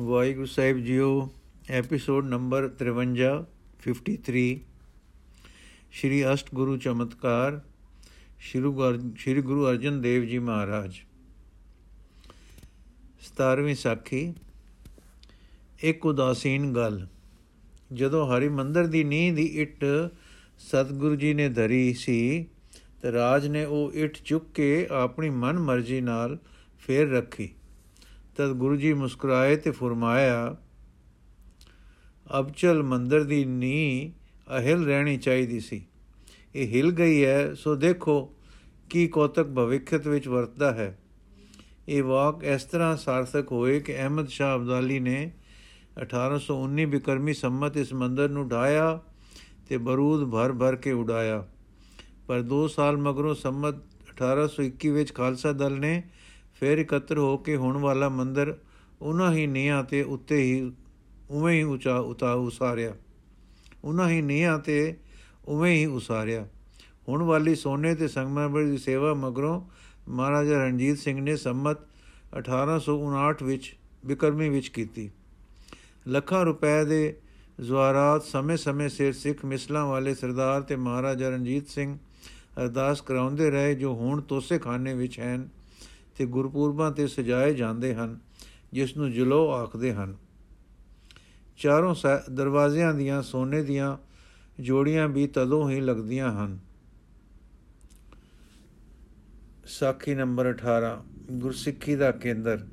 ਵਾਹਿਗੁਰੂ 0.00 0.46
ਸਾਹਿਬ 0.46 0.78
ਜੀਓ, 0.78 1.30
episode 1.70 2.26
number 2.26 2.68
53 2.68 3.44
53 3.84 4.60
Shri 5.92 6.32
ਅਸ਼ਟ 6.32 6.48
ਗੁਰੂ 6.54 6.76
ਚਮਤਕਾਰ, 6.76 7.60
ਸ਼੍ਰੀ 8.38 8.62
ਗੁਰੂ 8.62 9.14
ਸ਼੍ਰੀ 9.16 9.42
ਗੁਰੂ 9.42 9.68
ਅਰਜਨ 9.68 10.00
ਦੇਵ 10.00 10.24
ਜੀ 10.24 10.38
ਮਹਾਰਾਜ। 10.38 11.00
17ਵੀਂ 13.22 13.74
ਸਾਖੀ, 13.74 14.34
ਇੱਕ 15.82 16.06
ਉਦਾਸੀਨ 16.06 16.72
ਗੱਲ। 16.72 17.06
ਜਦੋਂ 17.92 18.26
ਹਰੀ 18.26 18.48
ਮੰਦਰ 18.48 18.86
ਦੀ 18.86 19.04
ਨੀਂਹ 19.04 19.32
ਦੀ 19.32 19.46
ਇੱਟ 19.46 19.84
ਸਤਿਗੁਰੂ 20.58 21.16
ਜੀ 21.16 21.34
ਨੇ 21.34 21.48
ਧਰੀ 21.48 21.94
ਸੀ, 21.94 22.46
ਤੇ 23.02 23.12
ਰਾਜ 23.12 23.46
ਨੇ 23.46 23.64
ਉਹ 23.64 23.92
ਇੱਟ 23.92 24.18
ਚੁੱਕ 24.24 24.46
ਕੇ 24.54 24.86
ਆਪਣੀ 24.90 25.30
ਮਨ 25.30 25.58
ਮਰਜ਼ੀ 25.58 26.00
ਨਾਲ 26.00 26.38
ਫੇਰ 26.78 27.10
ਰੱਖੀ। 27.10 27.50
ਤਦ 28.38 28.52
ਗੁਰੂ 28.52 28.76
ਜੀ 28.76 28.92
ਮੁਸਕਰਾਏ 28.92 29.56
ਤੇ 29.56 29.70
ਫਰਮਾਇਆ 29.70 30.56
ਅਬ 32.38 32.50
ਚਲ 32.50 32.82
ਮੰਦਰ 32.82 33.24
ਦੀ 33.24 33.44
ਨੀ 33.44 34.12
ਅਹਿਲ 34.58 34.84
ਰਹਿਣੀ 34.84 35.18
ਚਾਹੀਦੀ 35.18 35.60
ਸੀ। 35.60 35.86
ਇਹ 36.54 36.76
ਹਿਲ 36.76 36.90
ਗਈ 36.90 37.24
ਹੈ, 37.24 37.54
ਸੋ 37.54 37.74
ਦੇਖੋ 37.76 38.36
ਕੀ 38.90 39.08
ਕੋਤਕ 39.08 39.42
ਭਵਿੱਖਤ 39.42 40.06
ਵਿੱਚ 40.06 40.28
ਵਰਤਦਾ 40.28 40.72
ਹੈ। 40.72 40.98
ਇਹ 41.88 42.02
ਵਾਕ 42.02 42.44
ਇਸ 42.44 42.64
ਤਰ੍ਹਾਂ 42.64 42.96
ਸਾਰਥਕ 42.96 43.52
ਹੋਏ 43.52 43.80
ਕਿ 43.80 43.94
ਅਹਿਮਦ 43.94 44.28
ਸ਼ਾਹ 44.28 44.56
ਅਬਦਾਲੀ 44.56 45.00
ਨੇ 45.00 45.32
1819 46.02 46.84
ਬਿਕਰਮੀ 46.84 47.34
ਸੰਮਤ 47.34 47.76
ਇਸ 47.76 47.92
ਮੰਦਰ 47.92 48.28
ਨੂੰ 48.28 48.48
ਢਾਇਆ 48.48 49.00
ਤੇ 49.68 49.76
ਬਰੂਦ 49.76 50.30
ਭਰ 50.30 50.52
ਭਰ 50.52 50.76
ਕੇ 50.76 50.92
ਉਡਾਇਆ। 50.92 51.48
ਪਰ 52.26 52.42
2 52.42 52.68
ਸਾਲ 52.68 52.96
ਮਗਰੋਂ 52.96 53.34
ਸੰਮਤ 53.34 53.74
1821 54.10 54.88
ਵਿੱਚ 54.88 55.14
ਖਾਲਸਾ 55.14 55.52
ਦਲ 55.52 55.80
ਨੇ 55.80 56.02
ਫਿਰ 56.60 56.78
ਇਕੱਤਰ 56.78 57.18
ਹੋ 57.18 57.36
ਕੇ 57.36 57.56
ਹੁਣ 57.56 57.76
ਵਾਲਾ 57.76 58.08
ਮੰਦਰ 58.08 58.56
ਉਹਨਾਂ 59.02 59.32
ਹੀ 59.32 59.46
ਨੀਹਾਂ 59.46 59.84
ਤੇ 59.84 60.02
ਉੱਤੇ 60.02 60.42
ਹੀ 60.42 60.72
ਉਵੇਂ 61.30 61.58
ਹੀ 61.58 61.62
ਉਚਾ 61.62 61.96
ਉਤਾ 61.96 62.32
ਉਸਾਰਿਆ। 62.32 62.94
ਉਹਨਾਂ 63.84 64.08
ਹੀ 64.08 64.22
ਨੀਹਾਂ 64.22 64.58
ਤੇ 64.58 64.96
ਉਵੇਂ 65.44 65.76
ਹੀ 65.76 65.86
ਉਸਾਰਿਆ। 65.86 66.48
ਹੁਣ 67.08 67.22
ਵਾਲੀ 67.22 67.54
ਸੋਨੇ 67.54 67.94
ਤੇ 67.94 68.08
ਸੰਗਮਰਮਰ 68.08 68.64
ਦੀ 68.64 68.78
ਸੇਵਾ 68.78 69.14
ਮਗਰੋਂ 69.14 69.62
ਮਹਾਰਾਜਾ 70.08 70.64
ਰਣਜੀਤ 70.64 70.98
ਸਿੰਘ 70.98 71.20
ਨੇ 71.20 71.36
ਸੰਮਤ 71.36 71.78
1859 72.38 73.42
ਵਿੱਚ 73.42 73.76
ਬਿਕਰਮੀ 74.06 74.48
ਵਿੱਚ 74.48 74.68
ਕੀਤੀ। 74.68 75.10
ਲੱਖਾਂ 76.08 76.44
ਰੁਪਏ 76.44 76.84
ਦੇ 76.84 77.16
ਜ਼ਵਾਰਾਤ 77.60 78.22
ਸਮੇਂ-ਸਮੇਂ 78.22 78.88
ਸਿਰ 78.88 79.12
ਸਿੱਖ 79.12 79.44
ਮਿਸਲਾਂ 79.44 79.86
ਵਾਲੇ 79.86 80.14
ਸਰਦਾਰ 80.14 80.62
ਤੇ 80.62 80.76
ਮਹਾਰਾਜਾ 80.76 81.28
ਰਣਜੀਤ 81.28 81.68
ਸਿੰਘ 81.68 81.98
ਅਰਦਾਸ 82.58 83.00
ਕਰਾਉਂਦੇ 83.00 83.50
ਰਹੇ 83.50 83.74
ਜੋ 83.74 83.94
ਹੁਣ 83.94 84.20
ਤੋਸੇ 84.20 84.58
ਖਾਨੇ 84.58 84.94
ਵਿੱਚ 84.94 85.20
ਹਨ। 85.20 85.57
ਤੇ 86.18 86.26
ਗੁਰਪੁਰਬਾਂ 86.26 86.92
ਤੇ 86.92 87.06
ਸਜਾਏ 87.06 87.54
ਜਾਂਦੇ 87.54 87.94
ਹਨ, 87.94 88.18
ਜਿਸ 88.72 88.96
ਨੂੰ 88.96 89.12
ਜਲੋ 89.12 89.50
ਆਖਦੇ 89.50 89.94
ਹਨ। 89.94 90.16
ਚਾਰੋਂ 91.56 91.94
ਦਰਵਾਜ਼ਿਆਂ 92.30 92.94
ਦੀਆਂ 92.94 93.22
ਸੋਨੇ 93.22 93.62
ਦੀਆਂ 93.62 93.96
ਜੋੜੀਆਂ 94.62 95.08
ਵੀ 95.08 95.26
ਤਦੋਂ 95.26 95.70
ਹੀ 95.70 95.80
ਲੱਗਦੀਆਂ 95.80 96.32
ਹਨ। 96.32 96.58
ਸਾਖੀ 99.66 100.14
ਨੰਬਰ 100.14 100.50
18 100.50 101.04
ਗੁਰਸਿੱਖੀ 101.32 101.96
ਦਾ 101.96 102.10
ਕੇਂਦਰ। 102.10 102.66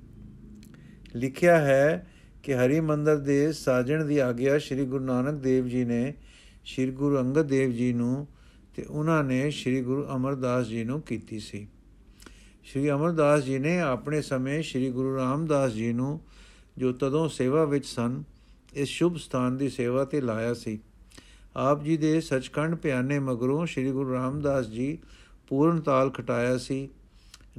ਲਿਖਿਆ 1.16 1.58
ਹੈ 1.58 2.12
ਕਿ 2.44 2.56
ਹਰੀ 2.56 2.80
ਮੰਦਰ 2.80 3.18
ਦੇ 3.18 3.52
ਸਾਜਣ 3.52 4.06
ਦੀ 4.06 4.18
ਆਗਿਆ 4.18 4.60
ਸ੍ਰੀ 4.60 4.86
ਗੁਰੂ 4.86 5.06
ਨਾਨਕ 5.06 5.42
ਦੇਵ 5.42 5.68
ਜੀ 5.68 5.86
ਨੇ 5.86 6.14
ਸ੍ਰੀ 6.66 6.92
ਗੁਰੂ 6.92 7.20
ਅੰਗਦ 7.20 7.42
ਦੇਵ 7.42 7.72
ਜੀ 7.72 7.94
ਨੂੰ 7.94 8.28
ਤੇ 8.76 8.84
ਉਹਨਾਂ 8.84 9.24
ਨੇ 9.24 9.52
ਸ੍ਰੀ 9.52 9.82
ਗੁਰੂ 9.82 10.06
ਅਮਰਦਾਸ 10.16 10.66
ਜੀ 10.66 10.84
ਨੂੰ 10.84 11.02
ਕੀਤੀ 11.02 11.40
ਸੀ। 11.40 11.68
ਸ੍ਰੀ 12.66 12.92
ਅਮਰਦਾਸ 12.92 13.44
ਜੀ 13.44 13.60
ਨੇ 13.60 13.80
ਆਪਣੇ 13.80 14.22
ਸਮੇਂ 14.22 14.64
ਸ੍ਰੀ 14.64 14.92
ਗੁਰੂ 14.92 15.16
ਰਾਮਦਾਸ 15.16 15.72
ਜੀ 15.72 15.94
ਨੂੰ 15.94 16.20
ਜੋ 16.78 16.92
ਤਦੋਂ 16.92 17.30
ਸੇਵਾ 17.30 17.66
ਵਿੱਚ 17.66 17.86
ਸਨ, 17.86 18.24
ਇਸ 18.74 18.90
ਸ਼ੁਭ 18.90 19.18
ਸਥਾਨ 19.18 19.58
ਦੀ 19.58 19.70
ਸੇਵਾ 19.70 20.06
ਤੇ 20.06 20.22
ਲਾਇਆ 20.22 20.54
ਸੀ। 20.54 20.80
ਆਪ 21.56 21.84
ਜੀ 21.84 21.98
ਦੇ 21.98 22.22
ਸਚਖੰਡ 22.22 22.76
ਪਿਆਨੇ 22.76 23.20
ਮਗਰੋਂ 23.20 23.66
ਸ੍ਰੀ 23.66 23.92
ਗੁਰੂ 23.92 24.14
ਰਾਮਦਾਸ 24.14 24.66
ਜੀ 24.66 24.98
ਪੂਰਨ 25.48 25.82
ਤਾਲ 25.82 26.10
ਖਟਾਇਆ 26.10 26.58
ਸੀ। 26.58 26.90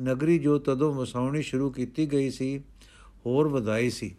ਨਗਰੀ 0.00 0.39
ਜੋ 0.39 0.59
ਤਦੋਂ 0.59 0.95
ਵਸਾਉਣੀ 0.95 1.43
ਸ਼ੁਰੂ 1.43 1.71
ਕੀਤੀ 1.71 2.12
ਗਈ 2.12 2.31
ਸੀ, 2.31 2.59
ਹੋਰ 3.27 3.49
ਵਧਾਈ 3.49 3.91
ਸੀ। 3.91 4.16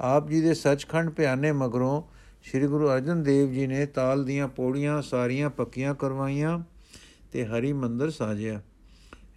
ਆਪ 0.00 0.28
ਜੀ 0.28 0.40
ਦੇ 0.40 0.54
ਸਚਖੰਡ 0.54 1.10
ਪਿਆਨੇ 1.10 1.52
ਮਗਰੋਂ 1.52 2.02
ਸ੍ਰੀ 2.42 2.66
ਗੁਰੂ 2.66 2.88
ਅਰਜਨ 2.88 3.22
ਦੇਵ 3.22 3.52
ਜੀ 3.52 3.66
ਨੇ 3.66 3.86
ਤਾਲ 3.86 4.24
ਦੀਆਂ 4.24 4.48
ਪੌੜੀਆਂ 4.48 5.02
ਸਾਰੀਆਂ 5.02 5.50
ਪੱਕੀਆਂ 5.50 5.94
ਕਰਵਾਈਆਂ 5.94 6.58
ਤੇ 7.32 7.46
ਹਰੀ 7.46 7.72
ਮੰਦਰ 7.72 8.10
ਸਾਜਿਆ। 8.10 8.62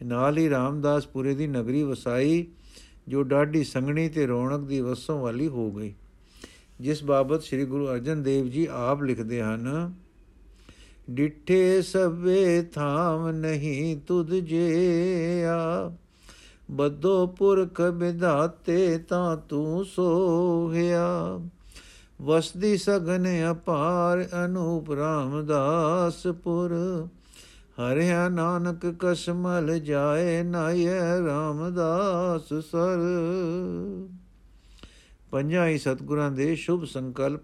ਨਾਲ 0.04 0.38
ਹੀ 0.38 0.50
ਰਾਮਦਾਸਪੁਰੇ 0.50 1.36
ਦੀ 1.36 1.48
ਨਗਰੀ 1.48 1.84
ਵਸਾਈ, 1.84 2.46
ਜੋ 3.08 3.24
ਡਾਢੀ 3.24 3.64
ਸੰਗਣੀ 3.64 4.08
ਤੇ 4.10 4.28
ਰੌਣਕ 4.28 4.68
ਦੀ 4.68 4.82
ਵਸੋਂ 4.82 5.20
ਵਾਲੀ 5.20 5.48
ਹੋ 5.48 5.72
ਗਈ। 5.72 5.94
ਜਿਸ 6.82 7.04
ਬਾਬਤ 7.04 7.44
ਸ੍ਰੀ 7.44 7.66
ਗੁਰੂ 7.66 7.88
ਅਰਜਨ 7.88 8.24
ਦੇਵ 8.24 8.48
ਜੀ 8.48 8.68
ਆਪ 8.72 9.04
ਲਿਖਦੇ 9.04 9.42
ਹਨ, 9.42 9.94
ਡਿੱਠੇ 11.10 11.82
ਸਭੇ 11.82 12.62
ਥਾਮ 12.64 13.30
ਨਹੀਂ 13.30 13.98
ਤੁਧ 13.98 14.34
ਜਿਆ 14.34 15.92
ਬੱਦੋ 16.72 17.28
ਪੁਰਖ 17.28 17.82
ਵਿਧਾਤੇ 17.82 18.98
ਤਾਂ 18.98 19.38
ਤੂੰ 19.38 19.86
ਸੋਹਿਆ, 19.86 21.40
ਵਸਦੀ 22.22 22.78
ਸਗਨ 22.78 23.26
ਅਪਾਰ 23.52 24.28
ਅਨੂਪ 24.46 24.92
ਰਾਮਦਾਸਪੁਰ 24.92 26.74
ਹਰਿਆ 27.76 28.30
ਨਾਨਕ 28.30 28.96
ਕਸਮਲ 29.00 29.80
ਜਾਏ 29.80 30.44
ਨਾਏ 30.44 30.86
ਰਾਮਦਾਸ 31.26 32.54
ਸਰ। 32.54 33.00
ਪੰਜਾਂ 35.32 35.68
ਹੀ 35.68 35.78
ਸਤਗੁਰਾਂ 35.78 36.32
ਦੇ 36.32 36.56
ਸ਼ੁਭ 36.56 36.86
ਸੰਕਲਪ, 36.86 37.42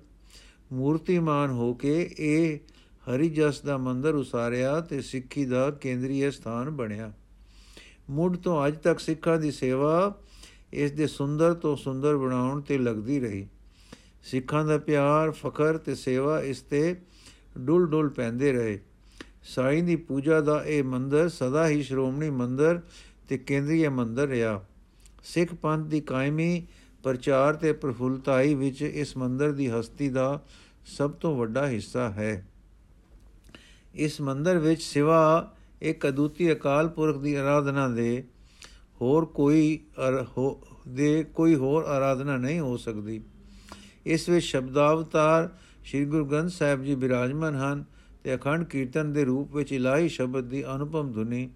ਮੂਰਤੀਮਾਨ 0.71 1.51
ਹੋ 1.51 1.73
ਕੇ 1.73 2.15
ਇਹ 2.19 2.59
ਹਰੀ 3.07 3.29
ਜਸ 3.29 3.61
ਦਾ 3.61 3.77
ਮੰਦਰ 3.77 4.15
ਉਸਾਰਿਆ 4.15 4.79
ਤੇ 4.81 5.01
ਸਿੱਖੀ 5.01 5.45
ਦਾ 5.45 5.71
ਕੇਂਦਰੀ 5.71 6.31
ਸਥਾਨ 6.31 6.69
ਬਣਿਆ। 6.69 7.13
ਮੁੱਢ 8.09 8.35
ਤੋਂ 8.35 8.67
ਅੱਜ 8.67 8.77
ਤੱਕ 8.77 8.99
ਸਿੱਖਾਂ 8.99 9.37
ਦੀ 9.37 9.51
ਸੇਵਾ 9.51 10.21
ਇਸ 10.73 10.91
ਦੇ 10.91 11.07
ਸੁੰਦਰ 11.07 11.53
ਤੋਂ 11.53 11.75
ਸੁੰਦਰ 11.75 12.17
ਬਣਾਉਣ 12.17 12.61
ਤੇ 12.61 12.77
ਲੱਗਦੀ 12.77 13.19
ਰਹੀ। 13.19 13.47
ਸਿੱਖਾਂ 14.23 14.65
ਦਾ 14.65 14.77
ਪਿਆਰ, 14.77 15.31
ਫਖਰ 15.31 15.77
ਤੇ 15.77 15.95
ਸੇਵਾ 15.95 16.41
ਇਸ 16.41 16.61
ਤੇ 16.61 16.95
ਡੁੱਲ 17.57 17.85
ਡੁੱਲ 17.85 18.09
ਪੈਂਦੇ 18.09 18.51
ਰਹੇ। 18.51 18.79
ਸਾਈਂ 19.43 19.83
ਦੀ 19.83 19.95
ਪੂਜਾ 19.95 20.41
ਦਾ 20.41 20.63
ਇਹ 20.65 20.83
ਮੰਦਰ 20.83 21.29
ਸਦਾ 21.29 21.67
ਹੀ 21.67 21.83
ਸ਼੍ਰੋਮਣੀ 21.83 22.29
ਮੰਦਰ 22.29 22.81
ਤੇ 23.29 23.37
ਕੇਂਦਰੀ 23.37 23.87
ਮੰਦਰ 23.87 24.27
ਰਿਹਾ। 24.27 24.63
ਸਿੱਖ 25.23 25.53
ਪੰਥ 25.53 25.87
ਦੀ 25.87 26.01
ਕਾਇਮੀ 26.01 26.67
ਪ੍ਰਚਾਰ 27.03 27.53
ਤੇ 27.53 27.73
ਪ੍ਰਫੁੱਲਤਾਈ 27.73 28.53
ਵਿੱਚ 28.55 28.81
ਇਸ 28.81 29.17
ਮੰਦਰ 29.17 29.51
ਦੀ 29.51 29.67
ਹਸਤੀ 29.67 30.09
ਦਾ 30.09 30.41
ਸਭ 30.85 31.11
ਤੋਂ 31.11 31.35
ਵੱਡਾ 31.37 31.67
ਹਿੱਸਾ 31.67 32.09
ਹੈ। 32.09 32.47
ਇਸ 33.95 34.21
ਮੰਦਰ 34.21 34.57
ਵਿੱਚ 34.57 34.81
ਸਿਵਾ 34.81 35.53
ਇੱਕ 35.81 36.07
ਅਦੁੱਤੀ 36.07 36.51
ਅਕਾਲ 36.51 36.87
ਪੁਰਖ 36.87 37.17
ਦੀ 37.17 37.33
ਆਰਾਧਨਾ 37.35 37.87
ਦੇ 37.89 38.23
ਹੋਰ 39.01 39.25
ਕੋਈ 39.25 39.79
ਦੇ 40.87 41.23
ਕੋਈ 41.23 41.55
ਹੋਰ 41.55 41.83
ਆਰਾਧਨਾ 41.83 42.37
ਨਹੀਂ 42.37 42.59
ਹੋ 42.59 42.77
ਸਕਦੀ। 42.77 43.21
ਇਸ 44.05 44.29
ਵਿੱਚ 44.29 44.45
ਸ਼ਬਦਾਵਤਾਰ 44.45 45.49
ਸ੍ਰੀ 45.85 46.05
ਗੁਰੂ 46.05 46.25
ਗ੍ਰੰਥ 46.25 46.51
ਸਾਹਿਬ 46.51 46.83
ਜੀ 46.83 46.95
ਬਿਰਾਜਮਾਨ 46.95 47.55
ਹਨ। 47.55 47.83
ਤੇ 48.23 48.35
ਅਖੰਡ 48.35 48.63
ਕੀਰਤਨ 48.63 49.13
ਦੇ 49.13 49.25
ਰੂਪ 49.25 49.55
ਵਿੱਚ 49.55 49.71
ਇਲਾਹੀ 49.71 50.09
ਸ਼ਬਦ 50.09 50.43
ਦੀ 50.43 50.63
ਅਨੁਪਮ 50.65 51.11
ਧੁਨੀ 51.11 51.49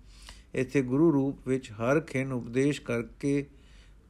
ਇੱਥੇ 0.53 0.81
ਗੁਰੂ 0.81 1.13
ਰੂਪ 1.13 1.47
ਵਿੱਚ 1.47 1.71
ਹਰ 1.71 1.99
ਖੇਨ 1.99 2.31
ਉਪਦੇਸ਼ 2.31 2.81
ਕਰਕੇ 2.81 3.45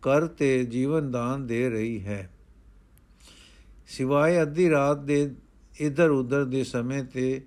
ਕਰ 0.02 0.28
ਤੇ 0.28 0.66
ਜੀਵਨ 0.66 1.12
ਦਾਨ 1.12 1.48
ਦੇ 1.48 1.70
ਰਹੀ 1.70 2.06
ਹੈ। 2.06 2.32
ਸਿਵਾਏ 3.88 4.42
ਅੱਧੀ 4.42 4.70
ਰਾਤ 4.70 4.98
ਦੇ 4.98 5.36
ਇਧਰ 5.80 6.10
ਉਧਰ 6.10 6.46
ਦੇ 6.46 6.64
ਸਮੇਂ 6.64 7.04
ਤੇ 7.04 7.42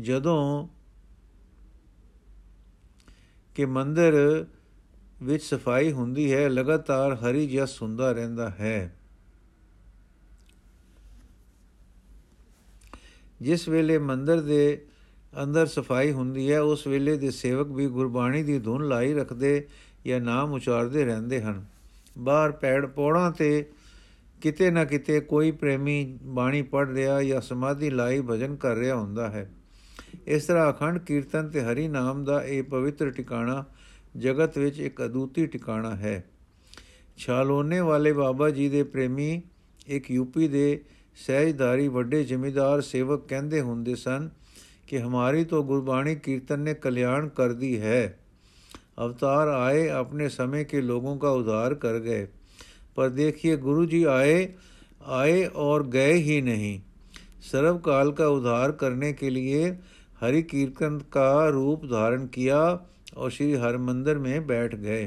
ਜਦੋਂ 0.00 0.68
ਕਿ 3.54 3.66
ਮੰਦਰ 3.66 4.46
ਵਿੱਚ 5.22 5.42
ਸਫ਼ਾਈ 5.42 5.92
ਹੁੰਦੀ 5.92 6.32
ਹੈ, 6.32 6.48
ਲਗਾਤਾਰ 6.48 7.14
ਹਰੀ 7.14 7.46
ਜਸ 7.46 7.82
ਹੁੰਦਾ 7.82 8.12
ਰਹਿੰਦਾ 8.12 8.50
ਹੈ। 8.50 8.99
ਜਿਸ 13.42 13.68
ਵੇਲੇ 13.68 13.98
ਮੰਦਰ 13.98 14.40
ਦੇ 14.40 14.82
ਅੰਦਰ 15.42 15.66
ਸਫ਼ਾਈ 15.66 16.12
ਹੁੰਦੀ 16.12 16.52
ਹੈ, 16.52 16.60
ਉਸ 16.60 16.86
ਵੇਲੇ 16.86 17.16
ਦੇ 17.16 17.30
ਸੇਵਕ 17.30 17.66
ਵੀ 17.66 17.86
ਗੁਰਬਾਣੀ 17.86 18.42
ਦੀ 18.42 18.58
ਧੁਨ 18.58 18.88
ਲਾਈ 18.88 19.14
ਰੱਖਦੇ 19.14 19.66
ਜਾਂ 20.06 20.20
ਨਾਮ 20.20 20.52
ਉਚਾਰਦੇ 20.52 21.04
ਰਹਿੰਦੇ 21.04 21.42
ਹਨ। 21.42 21.64
ਬਾਹਰ 22.18 22.52
ਪੈੜ 22.52 22.86
ਪੌੜਾਂ 22.86 23.30
ਤੇ 23.30 23.66
ਕਿਤੇ 24.40 24.70
ਨਾ 24.70 24.84
ਕਿਤੇ 24.84 25.20
ਕੋਈ 25.20 25.50
ਪ੍ਰੇਮੀ 25.50 26.18
ਬਾਣੀ 26.22 26.62
ਪੜ 26.62 26.88
ਰਿਹਾ 26.88 27.22
ਜਾਂ 27.22 27.40
ਸਮਾਧੀ 27.40 27.90
ਲਾਈ 27.90 28.20
ਭਜਨ 28.20 28.56
ਕਰ 28.56 28.76
ਰਿਹਾ 28.76 28.96
ਹੁੰਦਾ 28.96 29.30
ਹੈ। 29.30 29.50
ਇਸ 30.26 30.44
ਤਰ੍ਹਾਂ 30.44 30.72
ਅਖੰਡ 30.72 30.98
ਕੀਰਤਨ 30.98 31.48
ਤੇ 31.48 31.60
ਹਰੀ 31.60 31.88
ਨਾਮ 31.88 32.24
ਦਾ 32.24 32.44
ਇਹ 32.44 32.62
ਪਵਿੱਤਰ 32.62 33.10
ਟਿਕਾਣਾ 33.10 33.64
ਜਗਤ 34.16 34.58
ਵਿੱਚ 34.58 34.80
ਇੱਕ 34.80 35.04
ਅਦੁੱਤੀ 35.04 35.46
ਟਿਕਾਣਾ 35.46 35.96
ਹੈ। 35.96 36.24
ਛਾਲੋਨੇ 37.16 37.80
ਵਾਲੇ 37.80 38.12
ਬਾਬਾ 38.12 38.50
ਜੀ 38.50 38.68
ਦੇ 38.68 38.82
ਪ੍ਰੇਮੀ 38.82 39.42
ਇੱਕ 39.86 40.10
ਯੂਪੀ 40.10 40.48
ਦੇ 40.48 40.80
ਸਹਿਜਦਾਰੀ 41.19 41.87
ਵੱਡੇ 41.87 42.23
ਜ਼ਿਮੀਦਾਰ 42.23 42.81
ਸੇਵਕ 42.81 43.25
ਕਹਿੰਦੇ 43.27 43.61
ਹੁੰਦੇ 43.61 43.95
ਸਨ 43.95 44.29
ਕਿ 44.87 45.01
ਹਮਾਰੀ 45.01 45.43
ਤੋਂ 45.43 45.63
ਗੁਰਬਾਣੀ 45.63 46.15
ਕੀਰਤਨ 46.15 46.59
ਨੇ 46.59 46.73
ਕਲਿਆਣ 46.73 47.29
ਕਰਦੀ 47.29 47.79
ਹੈ 47.81 48.17
अवतार 48.97 49.49
आए 49.49 49.79
अपने 49.89 50.27
समय 50.29 50.63
के 50.63 50.81
लोगों 50.81 51.15
का 51.17 51.29
उद्धार 51.31 51.73
कर 51.75 51.97
गए 51.99 52.27
पर 52.97 53.09
देखिए 53.09 53.55
गुरु 53.57 53.85
जी 53.85 54.03
आए 54.05 54.37
आए 55.13 55.43
और 55.55 55.87
गए 55.87 56.13
ही 56.19 56.41
नहीं 56.41 56.79
सर्वकाल 57.51 58.11
का 58.11 58.27
उद्धार 58.27 58.71
करने 58.73 59.11
के 59.13 59.29
लिए 59.29 59.65
हरि 60.21 60.41
कीर्तन 60.43 60.97
का 61.11 61.27
रूप 61.49 61.85
धारण 61.87 62.25
किया 62.29 62.61
और 63.17 63.31
श्री 63.31 63.51
हरमंदिर 63.55 64.17
में 64.19 64.47
बैठ 64.47 64.75
गए 64.77 65.03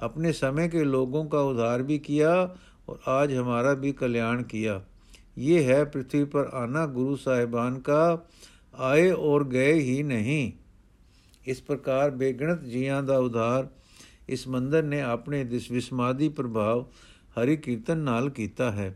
अपने 0.00 0.32
समय 0.34 0.68
के 0.68 0.84
लोगों 0.86 1.24
का 1.26 1.42
उद्धार 1.44 1.82
भी 1.82 1.98
किया 2.00 2.34
और 2.88 3.00
आज 3.10 3.32
हमारा 3.34 3.74
भी 3.76 3.92
कल्याण 3.94 4.42
किया 4.48 4.80
ये 5.38 5.56
है 5.62 5.80
पृथ्वी 5.86 6.20
पर 6.26 6.46
आना 6.56 6.84
गुरु 6.92 7.16
साहिबान 7.18 7.74
का 7.80 8.04
आए 8.84 9.10
और 9.24 9.48
गए 9.48 9.74
ही 9.80 9.98
नहीं 10.04 10.52
ਇਸ 11.46 11.60
ਪ੍ਰਕਾਰ 11.62 12.10
ਬੇਗਣਤ 12.10 12.62
ਜੀਆਂ 12.64 13.02
ਦਾ 13.02 13.16
ਉਧਾਰ 13.18 13.68
ਇਸ 14.28 14.46
ਮੰਦਰ 14.48 14.82
ਨੇ 14.82 15.00
ਆਪਣੇ 15.00 15.42
ਦਿਸ 15.44 15.70
ਵਿਸਮਾਦੀ 15.70 16.28
ਪ੍ਰਭਾਵ 16.28 16.84
ਹਰੀ 17.36 17.56
ਕੀਰਤਨ 17.56 17.98
ਨਾਲ 17.98 18.30
ਕੀਤਾ 18.30 18.70
ਹੈ 18.70 18.94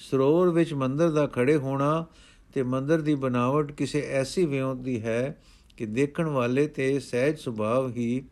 ਸਰੋਵਰ 0.00 0.48
ਵਿੱਚ 0.48 0.72
ਮੰਦਰ 0.74 1.10
ਦਾ 1.10 1.26
ਖੜੇ 1.26 1.56
ਹੋਣਾ 1.56 2.06
ਤੇ 2.54 2.62
ਮੰਦਰ 2.62 3.00
ਦੀ 3.00 3.14
ਬਣਾਵਟ 3.14 3.72
ਕਿਸੇ 3.72 4.02
ਐਸੀ 4.10 4.44
ਵਿਉਂਤ 4.46 4.78
ਦੀ 4.78 5.00
ਹੈ 5.02 5.38
ਕਿ 5.78 5.86
ਦੇਖਣ 5.86 6.28
ਵਾਲੇ 6.28 6.66
ਤੇ 6.66 6.98
ਸਹਿਜ 7.00 7.38
ਸੁਭਾਵ 7.38 7.90
ਹੀ 7.90 8.22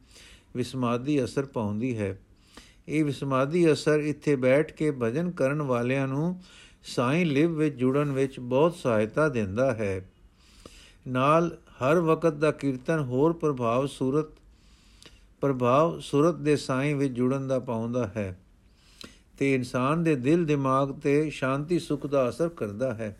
ਵਿਸਮਾਦੀ 0.56 1.22
ਅਸਰ 1.24 1.46
ਪਾਉਂਦੀ 1.46 1.96
ਹੈ 1.98 2.16
ਇਹ 2.88 3.04
ਵਿਸਮਾਦੀ 3.04 3.72
ਅਸਰ 3.72 4.00
ਇੱਥੇ 4.00 4.36
ਬੈਠ 4.36 4.72
ਕੇ 4.72 4.90
ਭਜਨ 4.90 5.30
ਕਰਨ 5.30 5.62
ਵਾਲਿਆਂ 5.62 6.08
ਨੂੰ 6.08 6.40
ਸਾਈਂ 6.83 7.25
ਲਿਵ 7.25 7.55
ਵਿੱਚ 7.55 7.75
ਜੁੜਨ 7.75 8.11
ਵਿੱਚ 8.11 8.39
ਬਹੁਤ 8.39 8.75
ਸਹਾਇਤਾ 8.75 9.29
ਦਿੰਦਾ 9.29 9.73
ਹੈ। 9.73 10.09
ਨਾਲ 11.07 11.57
ਹਰ 11.69 11.99
ਵਕਤ 11.99 12.33
ਦਾ 12.33 12.51
ਕੀਰਤਨ 12.51 12.99
ਹੋਰ 12.99 13.33
ਪ੍ਰਭਾਵ 13.33 13.85
ਸੂਰਤ 13.85 14.25
ਪ੍ਰਭਾਵ 15.41 15.99
ਸੂਰਤ 15.99 16.35
ਦੇ 16.35 16.55
ਸਾਈਂ 16.55 16.95
ਵਿੱਚ 16.95 17.13
ਜੁੜਨ 17.13 17.47
ਦਾ 17.47 17.59
ਪਾਉਂਦਾ 17.59 18.07
ਹੈ 18.07 18.39
ਤੇ 19.37 19.55
ਇਨਸਾਨ 19.55 20.03
ਦੇ 20.03 20.15
ਦਿਲ 20.15 20.45
ਦਿਮਾਗ 20.45 20.99
ਤੇ 20.99 21.29
ਸ਼ਾਂਤੀ 21.29 21.79
ਸੁਖ 21.79 22.05
ਦਾ 22.05 22.29
ਅਸਰ 22.29 22.49
ਕਰਦਾ 22.49 22.93
ਹੈ। 22.93 23.17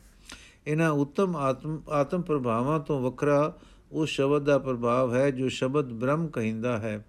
ਇਹਨਾਂ 0.67 0.91
ਉੱਤਮ 0.91 1.35
ਆਤਮ 1.35 1.81
ਆਤਮ 1.89 2.21
ਪ੍ਰਭਾਵਾਂ 2.21 2.79
ਤੋਂ 2.79 3.01
ਵੱਖਰਾ 3.01 3.57
ਉਸ 3.91 4.09
ਸ਼ਬਦ 4.09 4.43
ਦਾ 4.43 4.57
ਪ੍ਰਭਾਵ 4.57 5.15
ਹੈ 5.15 5.31
ਜੋ 5.31 5.49
ਸ਼ਬਦ 5.49 5.93
ਬ੍ਰਹਮ 5.93 6.27
ਕਹਿੰਦਾ 6.27 6.77
ਹੈ। 6.77 7.05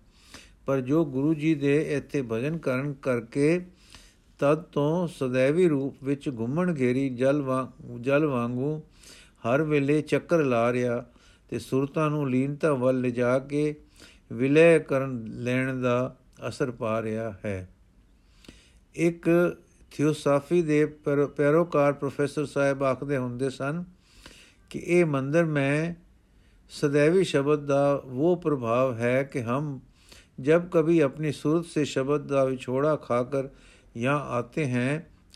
ਪਰ 0.67 0.81
ਜੋ 0.81 1.05
ਗੁਰੂ 1.05 1.35
ਜੀ 1.35 1.55
ਦੇ 1.55 1.97
ਇੱਥੇ 1.97 2.23
ਭਜਨ 2.23 2.58
ਕਰਨ 2.58 2.93
ਕਰਕੇ 2.93 3.67
ਤਦ 4.41 4.63
ਤੋਂ 4.63 5.09
ਸदैवी 5.09 5.69
ਰੂਪ 5.69 6.05
ਵਿੱਚ 6.05 6.29
ਘੁੰਮਣ 6.29 6.75
ਘੇਰੀ 6.79 7.11
ਜਲ 7.11 7.43
ਵਾਂਗ 7.43 7.99
ਜਲ 8.01 8.27
ਵਾਂਗੂ 8.27 8.83
ਹਰ 9.19 9.63
ਵੇਲੇ 9.63 10.03
ਚੱਕਰ 10.03 10.45
ਲਾ 10.45 10.73
ਰਿਹਾ 10.73 11.05
ਤੇ 11.49 11.59
ਸੁਰਤਾਂ 11.59 12.11
ਨੂੰ 12.11 12.31
ਲੀਨਤਾ 12.31 12.73
ਵੱਲ 12.73 13.01
ਲਿਜਾ 13.01 13.39
ਕੇ 13.39 13.75
ਵਿਲੈ 14.33 14.79
ਕਰਨ 14.79 15.25
ਲੈਣ 15.27 15.81
ਦਾ 15.81 16.17
ਅਸਰ 16.49 16.71
ਪਾ 16.71 17.03
ਰਿਹਾ 17.03 17.35
ਹੈ। 17.45 17.69
ਇੱਕ 18.95 19.57
ਥਿਓਸਾਫੀ 19.91 20.63
ਦੇ 20.63 20.87
ਪੈਰੋਕਾਰ 21.37 21.93
ਪ੍ਰੋਫੈਸਰ 21.93 22.47
ਸਾਹਿਬ 22.47 22.83
ਆਖਦੇ 22.83 23.17
ਹੁੰਦੇ 23.17 23.51
ਸਨ 23.51 23.85
ਕਿ 24.71 24.79
ਇਹ 24.79 25.05
ਮੰਦਰ 25.05 25.45
ਮੈਂ 25.45 25.95
ਸदैवी 26.71 27.23
ਸ਼ਬਦ 27.23 27.67
ਦਾ 27.67 28.03
ਉਹ 28.05 28.37
ਪ੍ਰਭਾਵ 28.37 28.95
ਹੈ 28.95 29.23
ਕਿ 29.23 29.43
ਹਮ 29.43 29.81
ਜਬ 30.41 30.69
ਕਭੀ 30.69 31.01
ਆਪਣੀ 31.01 31.33
ਸੁਰਤ 31.33 31.67
ਸੇ 31.67 31.85
ਸ਼ਬਦ 31.85 32.27
ਦਾ 32.27 32.45
ਵਿਛੋੜਾ 32.45 32.97
ਖਾਕਰ 32.97 33.49
यहाँ 33.96 34.38
आते 34.38 34.66
हैं 34.68 34.92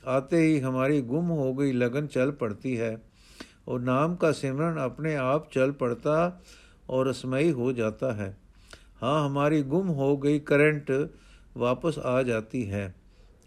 आते 0.07 0.37
ही 0.37 0.59
हमारी 0.59 1.01
गुम 1.05 1.27
हो 1.35 1.53
गई 1.53 1.71
लगन 1.73 2.07
चल 2.07 2.31
पड़ती 2.41 2.75
है 2.75 2.95
और 3.67 3.81
नाम 3.81 4.15
का 4.15 4.31
सिमरन 4.33 4.77
अपने 4.81 5.15
आप 5.15 5.49
चल 5.53 5.71
पड़ता 5.79 6.15
और 6.89 7.09
रसमयी 7.09 7.49
हो 7.51 7.71
जाता 7.73 8.13
है 8.13 8.35
हाँ 9.01 9.25
हमारी 9.25 9.61
गुम 9.65 9.87
हो 9.95 10.15
गई 10.17 10.39
करंट 10.47 10.91
वापस 11.57 11.99
आ 12.05 12.21
जाती 12.23 12.63
है 12.65 12.91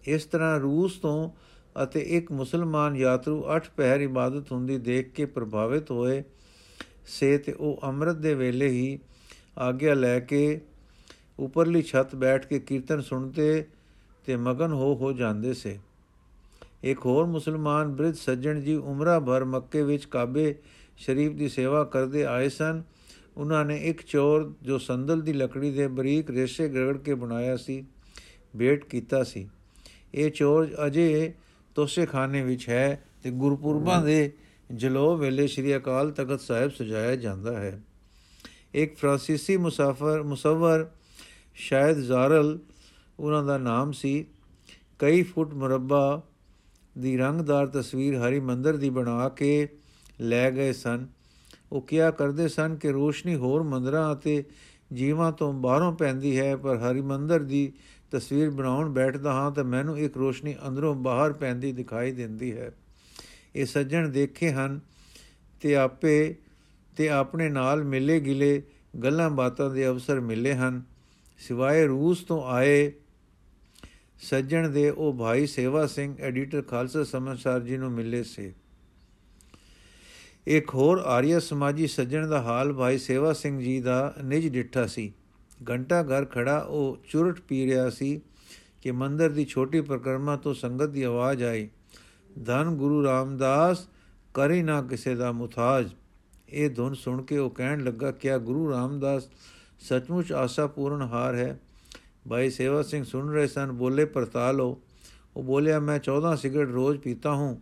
ਇਸ 0.04 0.24
ਤਰ੍ਹਾਂ 0.26 0.58
ਰੂਸ 0.60 0.96
ਤੋਂ 0.98 1.30
ਅਤੇ 1.82 2.00
ਇੱਕ 2.16 2.30
ਮੁਸਲਮਾਨ 2.32 2.96
ਯਾਤਰੂ 2.96 3.44
ਅੱਠ 3.56 3.68
ਪਹਿਰ 3.76 4.00
ਇਬਾਦਤ 4.00 4.52
ਹੁੰਦੀ 4.52 4.78
ਦੇਖ 4.78 5.12
ਕੇ 5.14 5.24
ਪ੍ਰਭਾਵਿਤ 5.26 5.90
ਹੋਏ 5.90 6.22
ਸੇ 7.08 7.36
ਤੇ 7.38 7.52
ਉਹ 7.52 7.80
ਅੰਮ੍ਰਿਤ 7.84 8.16
ਦੇ 8.16 8.34
ਵੇਲੇ 8.34 8.68
ਹੀ 8.68 8.98
ਆਗਿਆ 9.58 9.94
ਲੈ 9.94 10.18
ਕੇ 10.20 10.60
ਉਪਰਲੀ 11.38 11.82
ਛੱਤ 11.82 12.14
ਬੈਠ 12.14 12.46
ਕੇ 12.46 12.58
ਕੀਰਤਨ 12.58 13.00
ਸੁਣਦੇ 13.00 13.64
ਤੇ 14.27 14.35
ਮਗਨ 14.35 14.71
ਹੋ 14.71 14.95
ਹੋ 14.95 15.13
ਜਾਂਦੇ 15.13 15.53
ਸੇ। 15.53 15.79
ਇੱਕ 16.83 16.99
ਹੋਰ 17.05 17.25
ਮੁਸਲਮਾਨ 17.25 17.95
ਬ੍ਰਿਧ 17.95 18.13
ਸੱਜਣ 18.13 18.61
ਜੀ 18.61 18.75
ਉਮਰਾ 18.75 19.19
ਭਰ 19.19 19.43
ਮੱਕੇ 19.43 19.83
ਵਿੱਚ 19.83 20.05
ਕਾਬੇ 20.05 20.55
ਸ਼ਰੀਫ 20.97 21.31
ਦੀ 21.31 21.49
ਸੇਵਾ 21.49 21.83
ਕਰਦੇ 21.83 22.25
ਆਏ 22.25 22.49
ਸਨ। 22.49 22.83
ਉਹਨਾਂ 23.37 23.65
ਨੇ 23.65 23.77
ਇੱਕ 23.77 24.01
ਚੋਰ 24.01 24.53
ਜੋ 24.61 24.77
ਸੰਦਲ 24.77 25.21
ਦੀ 25.21 25.33
ਲੱਕੜੀ 25.33 25.71
ਦੇ 25.71 25.87
ਬਰੀਕ 25.87 26.29
ਰੇਸ਼ੇ 26.29 26.69
ਗੜਗੜ 26.69 26.97
ਕੇ 26.97 27.13
ਬਣਾਇਆ 27.13 27.57
ਸੀ 27.57 27.85
ਭੇਟ 28.59 28.85
ਕੀਤਾ 28.85 29.23
ਸੀ। 29.23 29.49
ਇਹ 30.13 30.31
ਚੋਰ 30.31 30.67
ਅਜੇ 30.87 31.33
ਤੋਸ਼ੇਖਾਨੇ 31.75 32.41
ਵਿੱਚ 32.41 32.69
ਹੈ 32.69 33.03
ਤੇ 33.23 33.31
ਗੁਰਪੁਰਬਾਂ 33.31 34.03
ਦੇ 34.03 34.31
ਜਲੋ 34.73 35.17
ਵੇਲੇ 35.17 35.47
ਸ੍ਰੀ 35.47 35.77
ਅਕਾਲ 35.77 36.11
ਤਖਤ 36.11 36.41
ਸਾਹਿਬ 36.41 36.71
ਸਜਾਇਆ 36.71 37.15
ਜਾਂਦਾ 37.15 37.59
ਹੈ। 37.59 37.81
ਇੱਕ 38.73 38.97
ਫਰਾਂਸੀਸੀ 38.97 39.57
ਮੁਸਾਫਰ 39.57 40.23
ਮੁਸਵਰ 40.23 40.87
ਸ਼ਾਇਦ 41.55 41.97
ਜ਼ਾਰਲ 41.97 42.59
ਉਹਨਾਂ 43.19 43.43
ਦਾ 43.43 43.57
ਨਾਮ 43.57 43.91
ਸੀ 43.91 44.25
ਕਈ 44.99 45.23
ਫੁੱਟ 45.23 45.53
ਮੁਰੱਬਾ 45.53 46.21
ਦੀ 46.97 47.17
ਰੰਗਦਾਰ 47.17 47.67
ਤਸਵੀਰ 47.67 48.17
ਹਰੀ 48.17 48.39
ਮੰਦਰ 48.39 48.77
ਦੀ 48.77 48.89
ਬਣਾ 48.89 49.29
ਕੇ 49.29 49.67
ਲੈ 50.21 50.51
ਗਏ 50.51 50.73
ਸਨ। 50.73 51.07
ਉਹ 51.71 51.81
ਕਿਹਾ 51.81 52.11
ਕਰਦੇ 52.11 52.47
ਸਨ 52.47 52.75
ਕਿ 52.75 52.91
ਰੋਸ਼ਨੀ 52.91 53.35
ਹੋਰ 53.35 53.63
ਮੰਦਰਾਂ 53.63 54.13
ਅਤੇ 54.13 54.43
ਜੀਵਾਂ 54.93 55.31
ਤੋਂ 55.31 55.53
ਬਾਹਰੋਂ 55.53 55.93
ਪੈਂਦੀ 55.93 56.39
ਹੈ, 56.39 56.55
ਪਰ 56.55 56.77
ਹਰੀ 56.77 57.01
ਮੰਦਰ 57.01 57.39
ਦੀ 57.39 57.73
ਤਸਵੀਰ 58.11 58.49
ਬਣਾਉਣ 58.49 58.89
ਬੈਠਦਾ 58.89 59.33
ਹਾਂ 59.33 59.51
ਤਾਂ 59.51 59.63
ਮੈਨੂੰ 59.63 59.99
ਇੱਕ 59.99 60.17
ਰੋਸ਼ਨੀ 60.17 60.55
ਅੰਦਰੋਂ 60.67 60.95
ਬਾਹਰ 60.95 61.33
ਪੈਂਦੀ 61.33 61.71
ਦਿਖਾਈ 61.71 62.11
ਦਿੰਦੀ 62.11 62.57
ਹੈ। 62.57 62.71
ਇਹ 63.55 63.65
ਸੱਜਣ 63.65 64.09
ਦੇਖੇ 64.09 64.51
ਹਨ 64.51 64.79
ਤੇ 65.61 65.75
ਆਪੇ 65.75 66.35
ਤੇ 66.97 67.09
ਆਪਣੇ 67.09 67.49
ਨਾਲ 67.49 67.83
ਮਿਲੇ 67.83 68.19
ਗਿਲੇ 68.19 68.61
ਗੱਲਾਂ 69.03 69.29
ਬਾਤਾਂ 69.29 69.69
ਦੇ 69.69 69.87
ਅਵਸਰ 69.87 70.19
ਮਿਲੇ 70.19 70.53
ਹਨ। 70.53 70.81
ਸਿਵਾਏ 71.37 71.85
ਰੂਸ 71.85 72.23
ਤੋਂ 72.23 72.43
ਆਏ 72.43 72.91
ਸੱਜਣ 74.21 74.69
ਦੇ 74.69 74.89
ਉਹ 74.89 75.13
ਭਾਈ 75.13 75.45
ਸੇਵਾ 75.47 75.87
ਸਿੰਘ, 75.87 76.15
ਐਡੀਟਰ 76.19 76.61
ਖਾਲਸਾ 76.61 77.03
ਸਮਾਚਾਰ 77.03 77.59
ਜੀ 77.59 77.77
ਨੂੰ 77.77 77.91
ਮਿਲੇ 77.91 78.23
ਸੀ। 78.23 78.53
ਇੱਕ 80.47 80.75
ਹੋਰ 80.75 80.97
ਆਰੀਆ 80.97 81.39
ਸਮਾਜੀ 81.39 81.87
ਸੱਜਣ 81.87 82.27
ਦਾ 82.27 82.41
ਹਾਲ 82.41 82.73
ਭਾਈ 82.73 82.97
ਸੇਵਾ 82.97 83.33
ਸਿੰਘ 83.33 83.59
ਜੀ 83.59 83.81
ਦਾ 83.81 84.13
ਨਿਜ 84.23 84.47
ਡਿੱਠਾ 84.47 84.85
ਸੀ। 84.85 85.13
ਘੰਟਾ 85.69 86.03
ਘਰ 86.03 86.25
ਖੜਾ 86.25 86.57
ਉਹ 86.59 86.97
ਚੁਰਟ 87.09 87.41
ਪੀ 87.41 87.65
ਰਿਹਾ 87.65 87.89
ਸੀ 87.89 88.21
ਕਿ 88.81 88.91
ਮੰਦਰ 88.91 89.29
ਦੀ 89.29 89.45
ਛੋਟੀ 89.45 89.81
ਪ੍ਰਕਰਮਾ 89.81 90.35
ਤੋਂ 90.35 90.53
ਸੰਗਤ 90.53 90.85
ਦੀ 90.85 91.03
ਆਵਾਜ਼ 91.03 91.43
ਆਈ, 91.43 91.69
ਧੰਨ 92.45 92.75
ਗੁਰੂ 92.75 93.03
ਰਾਮਦਾਸ, 93.03 93.87
ਕਰੀ 94.33 94.63
ਨਾ 94.63 94.81
ਕਿਸੇ 94.81 95.15
ਦਾ 95.15 95.31
ਮੁਤਾਜ 95.31 95.89
ਇਹ 96.49 96.69
ਧੁਨ 96.69 96.93
ਸੁਣ 96.93 97.21
ਕੇ 97.21 97.37
ਉਹ 97.37 97.49
ਕਹਿਣ 97.49 97.83
ਲੱਗਾ 97.83 98.11
ਕਿ 98.11 98.37
ਗੁਰੂ 98.39 98.71
ਰਾਮਦਾਸ, 98.71 99.29
ਸੱਚਮੁੱਚ 99.79 100.31
ਆਸਾ 100.31 100.67
ਪੂਰਨ 100.67 101.01
ਹਾਰ 101.01 101.35
ਹੈ। 101.35 101.59
ਭਾਈ 102.28 102.50
ਸੇਵਾ 102.50 102.82
ਸਿੰਘ 102.82 103.04
ਸੁਣ 103.04 103.32
ਰਹੇ 103.32 103.46
ਸਨ 103.46 103.72
ਬੋਲੇ 103.72 104.04
ਪਰਤਾ 104.04 104.50
ਲੋ 104.52 104.80
ਉਹ 105.36 105.42
ਬੋਲਿਆ 105.42 105.80
ਮੈਂ 105.80 106.00
14 106.10 106.36
ਸਿਗਰਟ 106.36 106.70
ਰੋਜ਼ 106.70 106.98
ਪੀਤਾ 106.98 107.34
ਹੂੰ 107.34 107.60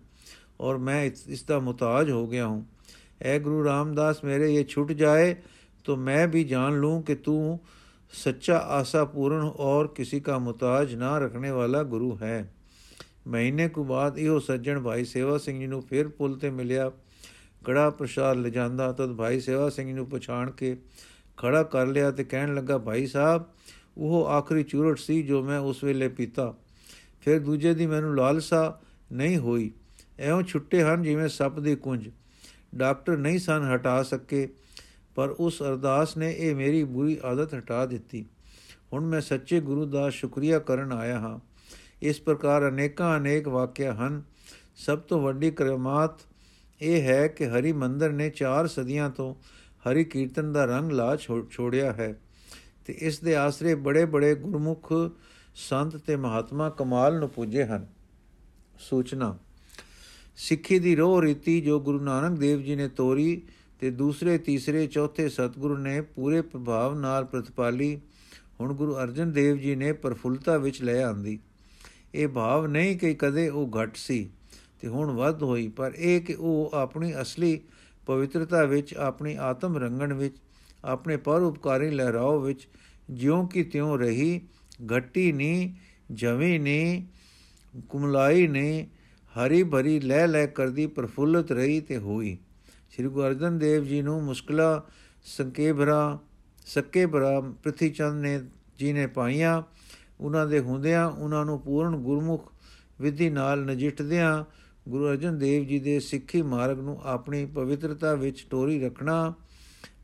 और 0.60 0.76
मैं 0.76 1.06
इसका 1.06 1.58
मुताज 1.58 2.10
हो 2.10 2.26
गया 2.26 2.46
हूँ 2.46 2.66
ऐ 3.22 3.38
गुरु 3.38 3.60
रामदास 3.62 4.18
मेरे 4.24 4.48
ये 4.50 4.64
छूट 4.64 4.90
जाए 4.92 5.36
तो 5.84 5.96
मैं 5.96 6.30
भी 6.30 6.44
जान 6.44 6.74
लूँ 6.74 7.02
कि 7.02 7.14
तू 7.14 7.36
सच्चा 8.12 8.56
आशा 8.56 9.04
पूर्ण 9.04 9.48
और 9.60 9.94
किसी 9.96 10.20
का 10.20 10.38
मुताज 10.38 10.94
ना 10.94 11.18
रखने 11.18 11.50
वाला 11.50 11.82
गुरु 11.82 12.16
है 12.22 12.48
ਮਹੀਨੇ 13.28 13.68
ਕੁ 13.68 13.84
ਬਾਅਦ 13.84 14.18
ਇਹੋ 14.18 14.38
ਸੱਜਣ 14.38 14.80
ਭਾਈ 14.80 15.04
ਸੇਵਾ 15.04 15.38
ਸਿੰਘ 15.38 15.58
ਜੀ 15.60 15.66
ਨੂੰ 15.66 15.82
ਫਿਰ 15.82 16.08
ਪੁੱਲ 16.08 16.36
ਤੇ 16.38 16.50
ਮਿਲਿਆ 16.50 16.90
ਕੜਾ 17.64 17.90
ਪ੍ਰਸ਼ਾਦ 17.90 18.36
ਲਿਜਾਂਦਾ 18.36 18.92
ਤਦ 18.92 19.12
ਭਾਈ 19.16 19.40
ਸੇਵਾ 19.40 19.68
ਸਿੰਘ 19.70 19.86
ਜੀ 19.86 19.92
ਨੂੰ 19.92 20.06
ਪਛਾਣ 20.06 20.50
ਕੇ 20.50 20.76
ਖੜਾ 21.36 21.62
ਕਰ 21.62 21.86
ਲਿਆ 21.86 22.10
ਤੇ 22.10 22.24
ਕਹਿਣ 22.24 22.54
ਲੱਗਾ 22.54 22.78
ਭਾਈ 22.78 23.06
ਸਾਹਿਬ 23.06 23.44
ਉਹ 23.97 24.27
ਆਖਰੀ 24.27 24.63
ਚੂਰਟ 24.63 24.97
ਸੀ 24.97 25.21
ਜੋ 25.23 25.43
ਮੈਂ 25.43 25.59
ਉਸ 25.59 25.83
ਵੇਲੇ 25.83 26.07
ਪੀਤਾ। 26.07 26.53
ਫਿਰ 27.21 27.39
ਦੂਜੇ 27.39 27.73
ਦੀ 27.73 27.85
ਮੈਨੂੰ 27.87 28.15
ਲਾਲਸਾ 28.15 28.79
ਨਹੀਂ 29.11 29.37
ਹੋਈ। 29.37 29.71
ਐਉਂ 30.19 30.41
ਛੁੱਟੇ 30.43 30.83
ਹਨ 30.83 31.03
ਜਿਵੇਂ 31.03 31.27
ਸੱਪ 31.27 31.59
ਦੀ 31.59 31.75
ਕੁੰਜ। 31.75 32.09
ਡਾਕਟਰ 32.75 33.17
ਨਹੀਂ 33.17 33.39
ਸਨ 33.39 33.71
ਹਟਾ 33.75 34.03
ਸਕੇ, 34.03 34.47
ਪਰ 35.15 35.29
ਉਸ 35.29 35.61
ਅਰਦਾਸ 35.61 36.17
ਨੇ 36.17 36.33
ਇਹ 36.37 36.55
ਮੇਰੀ 36.55 36.83
ਬੁਰੀ 36.83 37.17
ਆਦਤ 37.23 37.55
ਹਟਾ 37.55 37.85
ਦਿੱਤੀ। 37.85 38.25
ਹੁਣ 38.93 39.05
ਮੈਂ 39.05 39.21
ਸੱਚੇ 39.21 39.59
ਗੁਰੂ 39.59 39.85
ਦਾ 39.85 40.09
ਸ਼ੁਕਰੀਆ 40.09 40.59
ਕਰਨ 40.59 40.91
ਆਇਆ 40.91 41.19
ਹਾਂ। 41.19 41.39
ਇਸ 42.01 42.21
ਪ੍ਰਕਾਰ 42.21 42.69
ਅਨੇਕਾਂ 42.69 43.17
ਅਨੇਕ 43.17 43.47
ਵਾਕਿਆ 43.47 43.93
ਹਨ। 43.93 44.21
ਸਭ 44.75 44.99
ਤੋਂ 44.99 45.21
ਵੱਡੀ 45.21 45.51
ਕਰਮਾਤ 45.51 46.21
ਇਹ 46.81 47.01
ਹੈ 47.01 47.27
ਕਿ 47.27 47.45
ਹਰੀ 47.45 47.71
ਮੰਦਰ 47.71 48.11
ਨੇ 48.11 48.29
4 48.29 48.67
ਸਦੀਆਂ 48.67 49.09
ਤੋਂ 49.09 49.33
ਹਰੀ 49.85 50.03
ਕੀਰਤਨ 50.03 50.53
ਦਾ 50.53 50.65
ਰੰਗ 50.65 50.91
ਲਾ 50.91 51.15
ਛੋੜਿਆ 51.49 51.93
ਹੈ। 51.93 52.15
ਤੇ 52.85 52.93
ਇਸ 52.99 53.19
ਦੇ 53.19 53.35
ਆਸਰੇ 53.35 53.75
ਬੜੇ 53.75 54.05
ਬੜੇ 54.05 54.33
ਗੁਰਮੁਖ 54.35 54.91
ਸੰਤ 55.55 55.97
ਤੇ 55.97 56.15
ਮਹਾਤਮਾ 56.15 56.69
ਕਮਾਲ 56.69 57.19
ਨੂੰ 57.19 57.29
ਪੂਜੇ 57.29 57.65
ਹਨ। 57.65 57.85
ਸੂਚਨਾ, 58.79 59.37
ਸਿੱਖੀ 60.37 60.79
ਦੀ 60.79 60.95
ਰੋਹ 60.95 61.21
ਰੀਤੀ 61.21 61.61
ਜੋ 61.61 61.79
ਗੁਰੂ 61.79 61.99
ਨਾਨਕ 61.99 62.39
ਦੇਵ 62.39 62.61
ਜੀ 62.61 62.75
ਨੇ 62.75 62.87
ਤੋਰੀ 62.87 63.41
ਤੇ 63.79 63.91
ਦੂਸਰੇ, 63.91 64.37
ਤੀਸਰੇ, 64.37 64.85
ਚੌਥੇ 64.87 65.29
ਸਤਗੁਰੂ 65.29 65.77
ਨੇ 65.77 66.01
ਪੂਰੇ 66.01 66.41
ਪ੍ਰਭਾਵ 66.41 66.99
ਨਾਲ 66.99 67.25
ਪ੍ਰਤਪਾਲੀ, 67.25 67.99
ਹੁਣ 68.59 68.73
ਗੁਰੂ 68.73 68.95
ਅਰਜਨ 68.95 69.31
ਦੇਵ 69.31 69.57
ਜੀ 69.57 69.75
ਨੇ 69.75 69.91
ਪਰਫੁੱਲਤਾ 69.93 70.57
ਵਿੱਚ 70.57 70.81
ਲੈ 70.83 71.03
ਆਂਦੀ। 71.03 71.39
ਇਹ 72.15 72.27
ਭਾਵ 72.27 72.65
ਨਹੀਂ 72.67 72.97
ਕਿ 72.97 73.13
ਕਦੇ 73.13 73.49
ਉਹ 73.49 73.69
ਘਟ 73.77 73.95
ਸੀ 73.95 74.29
ਤੇ 74.81 74.87
ਹੁਣ 74.87 75.11
ਵੱਧ 75.11 75.43
ਹੋਈ, 75.43 75.67
ਪਰ 75.67 75.93
ਇਹ 75.95 76.21
ਕਿ 76.21 76.33
ਉਹ 76.33 76.71
ਆਪਣੀ 76.73 77.13
ਅਸਲੀ 77.21 77.59
ਪਵਿੱਤਰਤਾ 78.05 78.63
ਵਿੱਚ, 78.63 78.93
ਆਪਣੀ 78.93 79.35
ਆਤਮ 79.35 79.77
ਰੰਗਣ 79.77 80.13
ਵਿੱਚ 80.13 80.37
ਆਪਣੇ 80.85 81.17
ਪਰਉਪਕਾਰੀ 81.17 81.89
ਲਹਿਰਾਓ 81.89 82.39
ਵਿੱਚ, 82.39 82.67
ਜਿਉਂ 83.11 83.47
ਕਿ 83.47 83.63
ਤਿਉਂ 83.63 83.97
ਰਹੀ, 83.97 84.41
ਘੱਟੀ 84.97 85.31
ਨਹੀਂ 85.31 85.73
ਜਵੇਂ 86.11 86.59
ਨਹੀਂ 86.59 87.05
ਕੁਮਲਾਈ 87.89 88.47
ਨਹੀਂ 88.47 88.85
ਹਰੀ 89.35 89.63
ਭਰੀ 89.63 89.99
ਲੈ 89.99 90.27
ਲੈ 90.27 90.45
ਕਰਦੀ 90.45 90.87
ਪ੍ਰਫੁੱਲਤ 90.87 91.51
ਰਹੀ 91.51 91.81
ਤੇ 91.81 91.97
ਹੋਈ। 91.97 92.37
ਸ੍ਰੀ 92.91 93.07
ਗੁਰੂ 93.07 93.27
ਅਰਜਨ 93.27 93.57
ਦੇਵ 93.57 93.83
ਜੀ 93.83 94.01
ਨੂੰ 94.01 94.23
ਮੁਸ਼ਕਲਾ, 94.23 94.85
ਸੰਕੇਭਰਾ, 95.25 96.19
ਸੱਕੇ 96.65 97.05
ਭਰਾ 97.05 97.41
ਪ੍ਰਿਥੀ 97.41 97.89
ਚੰਦ 97.89 98.21
ਨੇ 98.21 98.39
ਜੀ 98.79 98.93
ਨੇ 98.93 99.07
ਪਾਈਆਂ। 99.07 99.63
ਉਹਨਾਂ 100.21 100.47
ਦੇ 100.47 100.59
ਹੁੰਦਿਆਂ 100.59 101.07
ਉਹਨਾਂ 101.07 101.45
ਨੂੰ 101.45 101.59
ਪੂਰਨ 101.59 101.95
ਗੁਰਮੁਖ 101.95 102.53
ਵਿਧੀ 103.01 103.29
ਨਾਲ 103.29 103.65
ਨਜਿੱਠਦਿਆਂ 103.65 104.43
ਗੁਰੂ 104.89 105.09
ਅਰਜਨ 105.09 105.37
ਦੇਵ 105.37 105.65
ਜੀ 105.65 105.79
ਦੇ 105.79 105.99
ਸਿੱਖੀ 105.99 106.41
ਮਾਰਗ 106.41 106.79
ਨੂੰ 106.79 107.01
ਆਪਣੀ 107.03 107.45
ਪਵਿੱਤਰਤਾ 107.45 108.13
ਵਿੱਚ 108.15 108.47
ਟੋਰੀ 108.49 108.79
ਰੱਖਣਾ 108.79 109.33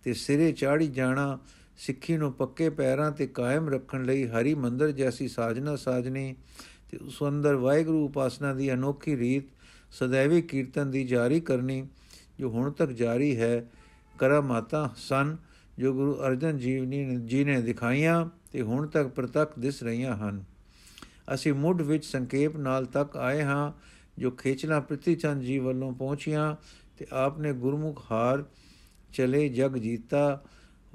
ਤੇ 0.03 0.13
ਸਿਰੇ 0.13 0.51
ਚਾੜੀ 0.51 0.87
ਜਾਣਾ, 0.87 1.39
ਸਿੱਖੀ 1.77 2.17
ਨੂੰ 2.17 2.33
ਪੱਕੇ 2.33 2.69
ਪੈਰਾਂ 2.69 3.11
ਤੇ 3.11 3.27
ਕਾਇਮ 3.27 3.69
ਰੱਖਣ 3.69 4.03
ਲਈ 4.03 4.27
ਹਰੀ 4.27 4.53
ਮੰਦਰ 4.53 4.91
ਜੈਸੀ 4.91 5.27
ਸਾਜਨਾ 5.27 5.75
ਸਾਜਨੀ 5.75 6.35
ਤੇ 6.91 6.97
ਉਸ 6.97 7.23
ਅੰਦਰ 7.27 7.55
ਵਾਹਿਗੁਰੂ 7.55 8.05
ਉਪਾਸਨਾ 8.05 8.53
ਦੀ 8.53 8.73
ਅਨੋਖੀ 8.73 9.17
ਰੀਤ 9.17 9.43
ਸदैवी 9.91 10.41
ਕੀਰਤਨ 10.47 10.91
ਦੀ 10.91 11.03
ਜਾਰੀ 11.03 11.39
ਕਰਨੀ, 11.39 11.87
ਜੋ 12.39 12.49
ਹੁਣ 12.49 12.71
ਤੱਕ 12.71 12.91
ਜਾਰੀ 12.91 13.37
ਹੈ 13.37 13.69
ਕਰਾਮਾਤਾ 14.19 14.93
ਸਨ 14.97 15.37
ਜੋ 15.79 15.93
ਗੁਰੂ 15.93 16.15
ਅਰਜਨ 16.27 16.57
ਜੀਵ 16.57 16.85
ਜੀ 17.25 17.43
ਨੇ 17.43 17.61
ਦਿਖਾਈਆਂ 17.61 18.29
ਤੇ 18.51 18.61
ਹੁਣ 18.61 18.87
ਤੱਕ 18.87 19.07
ਪ੍ਰਤੱਖ 19.07 19.59
ਦਿਸ 19.59 19.83
ਰਹੀਆਂ 19.83 20.15
ਹਨ। 20.15 20.43
ਅਸੀਂ 21.33 21.53
ਮੁੱਢ 21.53 21.81
ਵਿੱਚ 21.81 22.05
ਸੰਖੇਪ 22.05 22.57
ਨਾਲ 22.57 22.85
ਤੱਕ 22.85 23.17
ਆਏ 23.17 23.43
ਹਾਂ, 23.43 23.71
ਜੋ 24.17 24.31
ਖੇਚਲਾ 24.31 24.79
ਪ੍ਰਿਥੀ 24.79 25.15
ਚੰਦ 25.15 25.41
ਜੀ 25.41 25.59
ਵੱਲੋਂ 25.59 25.91
ਪਹੁੰਚੀਆਂ 25.93 26.55
ਤੇ 26.97 27.07
ਆਪਨੇ 27.11 27.53
ਗੁਰਮੁਖ 27.53 28.11
ਹਾਰ 28.11 28.43
ਚਲੇ 29.13 29.49
ਜਗ 29.49 29.77
ਜੀਤਾ 29.77 30.43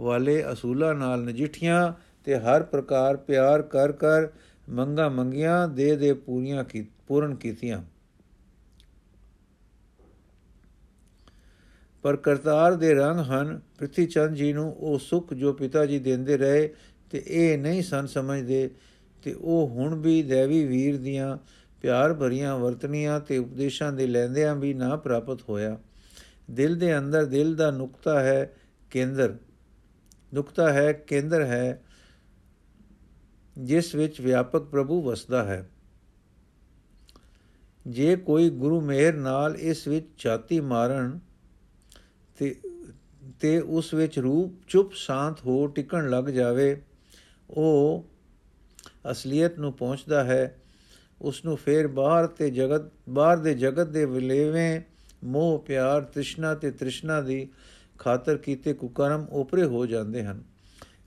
ਵਾਲੇ 0.01 0.53
ਅਸੂਲਾਂ 0.53 0.95
ਨਾਲ 0.95 1.25
ਨਜਿਠੀਆਂ 1.25 1.93
ਤੇ 2.25 2.37
ਹਰ 2.37 2.63
ਪ੍ਰਕਾਰ 2.63 3.17
ਪਿਆਰ 3.17 3.63
ਕਰ 3.63 3.93
ਕਰ 3.93 4.29
ਮੰਗਾ 4.69 5.09
ਮੰਗੀਆਂ, 5.09 5.69
ਦੇ 5.69 5.97
ਦੇ 5.97 6.13
ਪੂਰੀਆਂ 6.13 6.65
ਕੀ, 6.65 6.87
ਪੂਰਨ 7.07 7.35
ਕੀਤੀਆਂ। 7.35 7.83
ਪਰ 12.03 12.17
ਕਰਤਾਰ 12.17 12.75
ਦੇ 12.75 12.95
ਰੰਗ 12.95 13.21
ਹਨ। 13.21 13.61
ਪ੍ਰਿਥੀ 13.79 14.07
ਚੰਦ 14.07 14.35
ਜੀ 14.35 14.53
ਨੂੰ 14.53 14.73
ਉਹ 14.73 14.99
ਸੁਖ 14.99 15.35
ਜੋ 15.35 15.53
ਪਿਤਾ 15.53 15.87
ਜੀ 15.87 15.99
ਦਿੰਦੇ 15.99 16.37
ਰਹੇ 16.37 16.75
ਤੇ 17.11 17.23
ਇਹ 17.27 17.59
ਨਹੀਂ 17.59 17.83
ਸੰ 17.83 18.07
ਸਮਝਦੇ 18.09 18.71
ਤੇ 19.23 19.33
ਉਹ 19.33 19.69
ਹੁਣ 19.69 19.95
ਵੀ 19.95 20.23
ਦੇਵੀ 20.23 20.65
ਵੀਰ 20.65 20.99
ਦੀਆਂ 20.99 21.39
ਪਿਆਰ 21.83 22.15
ਭਰੀਆਂ 22.15 22.59
ਵਰਤਨੀਆਂ 22.59 23.21
ਤੇ 23.21 23.39
ਉਪਦੇਸ਼ਾਂ 23.39 23.93
ਦੇ 23.93 24.07
ਲੈਂਦਿਆਂ 24.07 24.57
ਵੀ 24.57 24.75
ਨਾ 24.75 24.97
ਪ੍ਰਾਪਤ 24.97 25.39
ਹੋਇਆ। 25.49 25.79
ਦਿਲ 26.51 26.77
ਦੇ 26.77 26.99
ਅੰਦਰ 26.99 27.25
ਦਿਲ 27.25 27.55
ਦਾ 27.57 27.71
ਨੁਕਤਾ 27.71 28.21
ਹੈ 28.21 28.55
ਕੇਂਦਰ। 28.91 29.37
ਨੁਕਤਾ 30.35 30.73
ਹੈ, 30.73 30.93
ਕੇਂਦਰ 30.93 31.41
ਹੈ, 31.41 31.83
ਜਿਸ 33.59 33.95
ਵਿੱਚ 33.95 34.21
ਵਿਆਪਕ 34.21 34.63
ਪ੍ਰਭੂ 34.63 35.03
ਵਸਦਾ 35.03 35.45
ਹੈ। 35.45 35.71
ਜੇ 37.87 38.17
ਕੋਈ 38.17 38.51
ਗੁਰੂ 38.51 38.81
ਮੇਰ 38.81 39.15
ਨਾਲ 39.15 39.57
ਇਸ 39.57 39.89
ਵਿੱਚ 39.89 40.09
ਛਾਤੀ 40.19 40.61
ਮਾਰਨ 40.61 41.21
ਤੇ 42.39 42.61
ਤੇ 43.41 43.61
ਉਸ 43.61 43.95
ਵਿੱਚ 43.95 44.19
ਰੂਪ 44.19 44.55
ਚੁੱਪ 44.69 44.93
ਸ਼ਾਂਤ 44.93 45.41
ਹੋ 45.41 45.67
ਟਿਕਣ 45.67 46.11
ਲੱਗ 46.11 46.25
ਜਾਵੇ, 46.25 46.83
ਉਹ 47.51 48.07
ਅਸਲੀਅਤ 49.11 49.59
ਨੂੰ 49.59 49.73
ਪਹੁੰਚਦਾ 49.73 50.25
ਹੈ। 50.25 50.63
ਉਸ 51.23 51.45
ਨੂੰ 51.45 51.57
ਫੇਰ 51.57 51.89
ਬਾਹਰ 51.89 52.27
ਤੇ 52.27 52.51
ਜਗਤ, 52.51 52.93
ਬਾਹਰ 53.09 53.37
ਦੇ 53.37 53.55
ਜਗਤ 53.55 53.87
ਦੇ 53.87 54.05
ਵਿਲੇਵੇਂ 54.05 54.81
ਮੋਹ, 55.25 55.65
ਪਿਆਰ, 55.67 56.03
ਤ੍ਰਿਸ਼ਨਾ 56.03 56.55
ਤੇ 56.55 56.71
ਤ੍ਰਿਸ਼ਨਾ 56.71 57.21
ਦੀ 57.21 57.49
ਖਾਤਰ 57.99 58.37
ਕੀਤੇ 58.37 58.73
ਕੁਕਰਮ 58.73 59.27
ਉਪਰੇ 59.31 59.65
ਹੋ 59.65 59.87
ਜਾਂਦੇ 59.87 60.25
ਹਨ। 60.25 60.43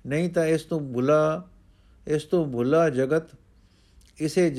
ਨਹੀਂ 0.06 0.30
ਤਾਂ 0.30 0.46
ਇਸ 0.46 0.64
ਤੋਂ 0.64 0.80
ਭੁਲਾ, 0.80 1.48
ਇਸ 2.08 2.24
ਤੋਂ 2.24 2.46
ਭੁਲਾ 2.46 2.90
ਜਗਤ, 2.90 3.24
ਇਸੇ 4.18 4.50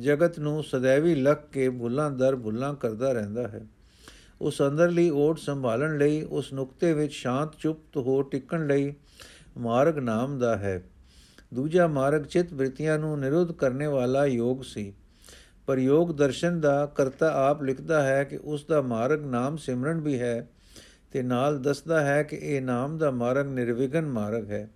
ਜਗਤ 0.00 0.38
ਨੂੰ 0.38 0.64
ਸदैवी 0.64 1.16
ਲੱਕ 1.16 1.50
ਕੇ 1.52 1.68
ਭੁੱਲਾਂ 1.70 2.10
ਦਰ 2.10 2.36
ਭੁੱਲਾਂ 2.36 2.74
ਕਰਦਾ 2.74 3.12
ਰਹਿੰਦਾ 3.12 3.48
ਹੈ। 3.48 3.66
ਉਸ 4.40 4.62
ਅੰਦਰਲੀ 4.62 5.10
ਓਟ 5.10 5.38
ਸੰਭਾਲਣ 5.38 5.98
ਲਈ, 5.98 6.22
ਉਸ 6.22 6.52
ਨੁਕਤੇ 6.52 6.92
ਵਿੱਚ 6.94 7.12
ਸ਼ਾਂਤ 7.12 7.50
ਚੁੱਪ 7.58 7.96
ਹੋ 7.96 8.22
ਟਿਕਣ 8.22 8.66
ਲਈ 8.66 8.94
ਮਾਰਗ 9.58 9.98
ਨਾਮ 9.98 10.38
ਦਾ 10.38 10.56
ਹੈ। 10.56 10.82
ਦੂਜਾ 11.54 11.86
ਮਾਰਗ 11.86 12.22
ਚਿਤ 12.22 12.54
ਬ੍ਰਿਤੀਆਂ 12.54 12.98
ਨੂੰ 12.98 13.20
ਨਿਰੋਧ 13.20 13.52
ਕਰਨੇ 13.52 13.86
ਵਾਲਾ 13.86 14.26
ਯੋਗ 14.26 14.62
ਸੀ। 14.62 14.92
ਪਰ 15.66 15.78
ਯੋਗ 15.78 16.12
ਦਰਸ਼ਨ 16.12 16.60
ਦਾ 16.60 16.86
ਕਰਤਾ 16.86 17.32
ਆਪ 17.50 17.62
ਲਿਖਦਾ 17.62 18.02
ਹੈ 18.02 18.24
ਕਿ 18.24 18.38
ਉਸ 18.44 18.64
ਦਾ 18.64 18.82
ਮਾਰਗ 18.82 19.24
ਨਾਮ 19.24 19.56
ਸਿਮਰਨ 19.56 20.00
ਵੀ 20.00 20.20
ਹੈ 20.20 20.48
ਤੇ 21.12 21.22
ਨਾਲ 21.22 21.62
ਦੱਸਦਾ 21.62 22.00
ਹੈ 22.00 22.22
ਕਿ 22.22 22.36
ਇਹ 22.36 22.62
ਨਾਮ 22.62 22.98
ਦਾ 22.98 23.10
ਮਾਰਗ 23.10 23.46
ਨਿਰਵਿਘਨ 23.48 24.06
ਮਾਰਗ 24.06 24.50
ਹੈ। 24.50 24.70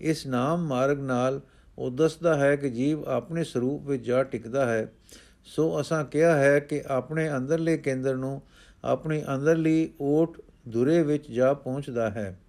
ਇਸ 0.00 0.26
ਨਾਮ 0.26 0.66
ਮਾਰਗ 0.66 1.00
ਨਾਲ 1.00 1.40
ਉਹ 1.78 1.90
ਦੱਸਦਾ 1.90 2.34
ਹੈ 2.34 2.56
ਕਿ 2.56 2.70
ਜੀਵ 2.70 3.04
ਆਪਣੇ 3.04 3.44
ਸਰੂਪ 3.44 3.86
ਵਿੱਚ 3.86 4.04
ਜਾ 4.04 4.22
ਟਿਕਦਾ 4.22 4.72
ਹੈ। 4.72 4.92
ਸੋ 5.44 5.80
ਅਸਾਂ 5.80 6.04
ਕਿਹਾ 6.04 6.36
ਹੈ 6.36 6.58
ਕਿ 6.58 6.82
ਆਪਣੇ 6.86 7.36
ਅੰਦਰਲੇ 7.36 7.78
ਕੇਂਦਰ 7.78 8.16
ਨੂੰ 8.16 8.42
ਆਪਣੀ 8.84 9.22
ਅੰਦਰਲੀ 9.34 9.90
ਓਟ 10.00 10.40
ਦੁਰੇ 10.68 11.02
ਵਿੱਚ 11.02 11.30
ਜਾ 11.30 11.54
ਪਹੁੰਚਦਾ 11.54 12.10
ਹੈ। 12.10 12.40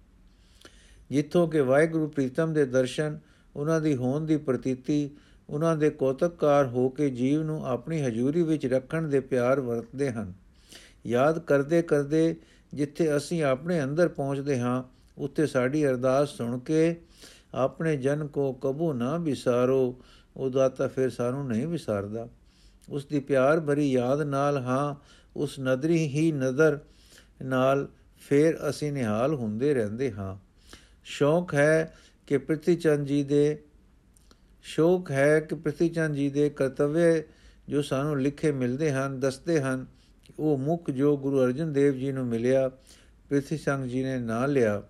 ਜਿੱਥੋਂ 1.10 1.48
ਕਿ 1.48 1.60
ਵਾਹਿਗੁਰੂ 1.60 2.08
ਪ੍ਰੀਤਮ 2.08 2.52
ਦੇ 2.52 2.64
ਦਰਸ਼ਨ, 2.64 3.18
ਉਹਨਾਂ 3.56 3.80
ਦੀ 3.80 3.96
ਹੋਣ 3.96 4.26
ਦੀ 4.26 4.36
ਪ੍ਰਤੀਤੀ 4.36 5.10
ਉਹਨਾਂ 5.50 5.76
ਦੇ 5.76 5.90
ਕੋਤਕਕਾਰ 5.90 6.66
ਹੋ 6.66 6.88
ਕੇ 6.88 7.10
ਜੀਵ 7.10 7.42
ਨੂੰ 7.42 7.66
ਆਪਣੀ 7.66 8.02
ਹਜ਼ੂਰੀ 8.02 8.42
ਵਿੱਚ 8.42 8.66
ਰੱਖਣ 8.66 9.08
ਦੇ 9.08 9.20
ਪਿਆਰ 9.20 9.60
ਵਰਤਦੇ 9.60 10.10
ਹਨ। 10.10 10.32
ਯਾਦ 11.06 11.38
ਕਰਦੇ 11.38 11.82
ਕਰਦੇ 11.82 12.36
ਜਿੱਥੇ 12.74 13.16
ਅਸੀਂ 13.16 13.42
ਆਪਣੇ 13.42 13.84
ਅੰਦਰ 13.84 14.08
ਪਹੁੰਚਦੇ 14.08 14.60
ਹਾਂ, 14.60 14.82
ਉੱਥੇ 15.18 15.46
ਸਾਡੀ 15.46 15.86
ਅਰਦਾਸ 15.86 16.28
ਸੁਣ 16.28 16.58
ਕੇ 16.58 17.00
ਆਪਣੇ 17.54 17.96
ਜਨ 17.96 18.26
ਕੋ 18.26 18.52
ਕਬੂ 18.52 18.92
ਨਾ 18.92 19.16
ਵਿਸਾਰੋ 19.16 20.02
ਉਹ 20.36 20.50
ਦਾਤਾ 20.50 20.88
ਫਿਰ 20.88 21.10
ਸਾਨੂੰ 21.10 21.48
ਨਹੀਂ 21.48 21.66
ਵਿਸਾਰਦਾ। 21.66 22.28
ਉਸ 22.88 23.06
ਦੀ 23.06 23.20
ਪਿਆਰ 23.20 23.60
ਭਰੀ 23.60 23.92
ਯਾਦ 23.92 24.22
ਨਾਲ 24.22 24.58
ਹਾਂ, 24.58 24.94
ਉਸ 25.36 25.60
ਨਦਰੀ 25.60 26.06
ਹੀ 26.06 26.32
ਨਜ਼ਰ 26.32 26.78
ਨਾਲ 27.42 27.88
ਫਿਰ 28.18 28.58
ਅਸੀਂ 28.68 28.92
ਨਿਹਾਲ 28.92 29.34
ਹੁੰਦੇ 29.34 29.74
ਰਹਿੰਦੇ 29.74 30.12
ਹਾਂ। 30.12 30.36
ਸ਼ੌਕ 31.04 31.54
ਹੈ 31.54 31.96
ਕਿ 32.26 32.38
ਪ੍ਰਿਥੀ 32.38 32.76
ਚੰਦ 32.76 33.06
ਜੀ 33.06 33.22
ਦੇ 33.24 33.62
ਸ਼ੌਕ 34.62 35.10
ਹੈ 35.10 35.40
ਕਿ 35.40 35.54
ਪ੍ਰਿਥੀ 35.54 35.88
ਚੰਦ 35.88 36.14
ਜੀ 36.14 36.30
ਦੇ 36.30 36.50
ਕਰਤੱਵਯ 36.50 37.22
ਜੋ 37.68 37.82
ਸਾਨੂੰ 37.82 38.20
ਲਿਖੇ 38.20 38.52
ਮਿਲਦੇ 38.52 38.92
ਹਨ, 38.92 39.20
ਦੱਸਦੇ 39.20 39.60
ਹਨ 39.60 39.86
ਕਿ 40.24 40.32
ਉਹ 40.38 40.58
ਮੁਖ 40.58 40.90
ਜੋ 40.90 41.16
ਗੁਰੂ 41.16 41.44
ਅਰਜਨ 41.44 41.72
ਦੇਵ 41.72 41.94
ਜੀ 41.94 42.12
ਨੂੰ 42.12 42.26
ਮਿਲਿਆ, 42.26 42.68
ਪ੍ਰਿਥੀ 43.28 43.56
ਸੰਗ 43.56 43.84
ਜੀ 43.84 44.02
ਨੇ 44.02 44.18
ਨਾ 44.18 44.46
ਲਿਆ। 44.46 44.82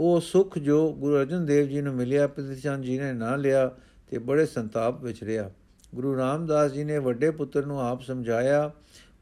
ਉਹ 0.00 0.20
ਸੁਖ 0.20 0.58
ਜੋ 0.58 0.92
ਗੁਰੂ 0.92 1.16
ਅਰਜਨ 1.16 1.46
ਦੇਵ 1.46 1.66
ਜੀ 1.66 1.80
ਨੂੰ 1.80 1.94
ਮਿਲਿਆ, 1.94 2.26
ਪ੍ਰਿਥੀ 2.26 2.60
ਚੰਦ 2.60 2.84
ਜੀ 2.84 2.98
ਨੇ 2.98 3.12
ਨਾ 3.12 3.36
ਲਿਆ 3.36 3.72
ਤੇ 4.10 4.18
ਬੜੇ 4.18 4.46
ਸੰਤਾਪ 4.46 5.02
ਵਿੱਚ 5.02 5.24
ਰਿਹਾ। 5.24 5.50
ਗੁਰੂ 5.94 6.16
ਰਾਮਦਾਸ 6.16 6.72
ਜੀ 6.72 6.84
ਨੇ 6.84 6.98
ਵੱਡੇ 6.98 7.30
ਪੁੱਤਰ 7.30 7.66
ਨੂੰ 7.66 7.80
ਆਪ 7.80 8.02
ਸਮਝਾਇਆ, 8.02 8.72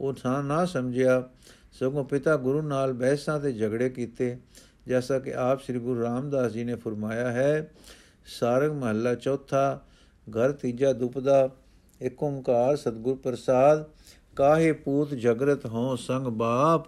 ਉਹ 0.01 0.13
ਥਾਂ 0.13 0.45
ਨਾ 0.45 0.65
ਸਮਝਿਆ। 0.65 1.29
ਸਗੋਂ 1.73 2.05
ਪਿਤਾ 2.05 2.37
ਗੁਰੂ 2.37 2.63
ਨਾਲ 2.63 2.93
ਬਹਿਸਾਂ 2.93 3.41
ਤੇ 3.41 3.53
ਝਗੜੇ 3.53 3.91
ਕੀਤੇ, 3.91 4.37
ਜੈਸਾ 4.89 5.19
ਕਿ 5.19 5.35
ਆਪ 5.35 5.63
ਸ੍ਰੀ 5.63 5.79
ਗੁਰੂ 5.79 6.03
ਰਾਮਦਾਸ 6.03 6.53
ਜੀ 6.53 6.65
ਨੇ 6.65 6.75
ਫਰਮਾਇਆ 6.75 7.33
ਹੈ 7.33 7.71
ਸਾਰੰਗ 8.27 8.73
ਮਹੱਲਾ 8.73 9.15
ਚੌਥਾ 9.15 9.81
ਘਰ 10.27 10.53
ਤੀਜਾ 10.53 10.93
ਦੁਪਦਾ 10.93 11.49
ਏਕ 12.01 12.23
ਓੰਕਾਰ 12.23 12.77
ਸਤਗੁਰ 12.77 13.17
ਪ੍ਰਸਾਦ 13.17 13.85
ਕਾਹੇ 14.37 14.73
ਪੂਤ 14.75 15.15
ਜਗਰਤ 15.15 15.67
ਹੋ 15.67 15.95
ਸੰਗ 15.97 16.27
ਬਾਪ 16.37 16.87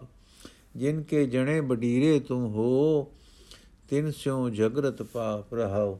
ਜਿਨ 0.76 1.02
ਕੇ 1.02 1.26
ਜਣੇ 1.26 1.60
ਬਡੀਰੇ 1.60 2.18
ਤੁਮ 2.20 2.46
ਹੋ 2.46 3.12
ਤਿਨ 3.90 4.10
ਸਿਉ 4.10 4.48
ਜਗਰਤ 4.50 5.02
ਪਾਪ 5.04 5.54
ਰਹਾਓ 5.54 5.98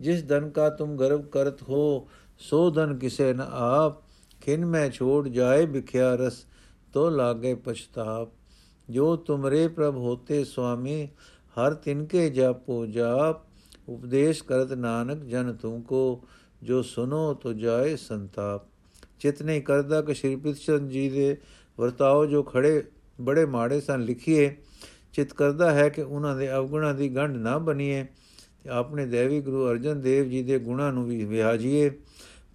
ਜਿਸ 0.00 0.24
ਧਨ 0.24 0.48
ਕਾ 0.50 0.68
ਤੁਮ 0.70 0.96
ਗਰਵ 0.96 1.22
ਕਰਤ 1.22 1.62
ਹੋ 1.62 2.08
ਸੋ 2.40 2.68
ਧਨ 2.70 2.96
ਕਿਸੇ 2.98 3.32
ਨ 3.34 3.46
ਆਪ 3.52 4.00
ਖਿਨ 4.40 4.64
ਮੈਂ 4.66 4.88
ਛੋੜ 4.90 5.28
ਜਾਏ 5.28 5.66
ਵਿਖਿਆ 5.66 6.14
ਰਸ 6.16 6.44
ਤੋ 6.92 7.08
ਲਾਗੇ 7.10 7.54
ਪਛਤਾਪ 7.54 8.30
ਜੋ 8.88 9.14
ਤੁਮਰੇ 9.16 9.66
ਪ੍ਰਭ 9.68 9.96
ਹੋਤੇ 9.96 10.42
ਸੁਆਮੀ 10.44 11.04
ਹਰ 11.56 11.74
ਤਿਨਕੇ 11.74 12.28
ਜਾਪੋ 12.30 12.84
ਜਾਪ 12.86 13.42
ਉਪਦੇਸ਼ 13.88 14.44
ਕਰਤ 14.44 14.72
ਨਾਨਕ 14.72 15.24
ਜਨ 15.24 15.56
ਤੁਮ 15.56 15.82
ਕੋ, 15.82 16.24
ਜੋ 16.62 16.82
ਸੁਨੋ 16.82 17.34
ਤੋ 17.34 17.52
ਜਾਏ 17.52 17.96
ਸੰਤਾਪ। 17.96 18.62
ਚਿਤ 19.20 19.42
ਨਹੀਂ 19.42 19.62
ਕਰਦਾ 19.62 20.02
ਕਿ 20.02 20.14
ਸ਼੍ਰੀ 20.14 20.36
ਪ੍ਰਿਤਚੰਦ 20.36 20.90
ਜੀ 20.90 21.10
ਦੇ 21.10 21.36
ਵਰਤਾਓ 21.78 22.26
ਜੋ 22.26 22.42
ਖੜੇ 22.42 22.84
ਬੜੇ 23.20 23.46
ਮਾੜੇ 23.46 23.80
ਸਨ 23.80 24.00
ਲਿਖੀਏ। 24.00 24.56
ਚਿਤ 25.12 25.32
ਕਰਦਾ 25.32 25.70
ਹੈ 25.70 25.88
ਕਿ 25.88 26.02
ਉਹਨਾਂ 26.02 26.36
ਦੇ 26.36 26.54
ਅਵਗੁਣਾਂ 26.54 26.94
ਦੀ 26.94 27.08
ਗੰਢ 27.08 27.36
ਨਾ 27.36 27.58
ਬਣੀਏ 27.58 28.06
ਤੇ 28.64 28.70
ਆਪਣੇ 28.70 29.06
ਦੇਵੀ 29.06 29.40
ਗੁਰੂ 29.40 29.68
ਅਰਜਨ 29.70 30.00
ਦੇਵ 30.00 30.28
ਜੀ 30.28 30.42
ਦੇ 30.42 30.58
ਗੁਣਾਂ 30.58 30.92
ਨੂੰ 30.92 31.06
ਵੀ 31.06 31.24
ਵਿਆਜੀਏ। 31.24 31.90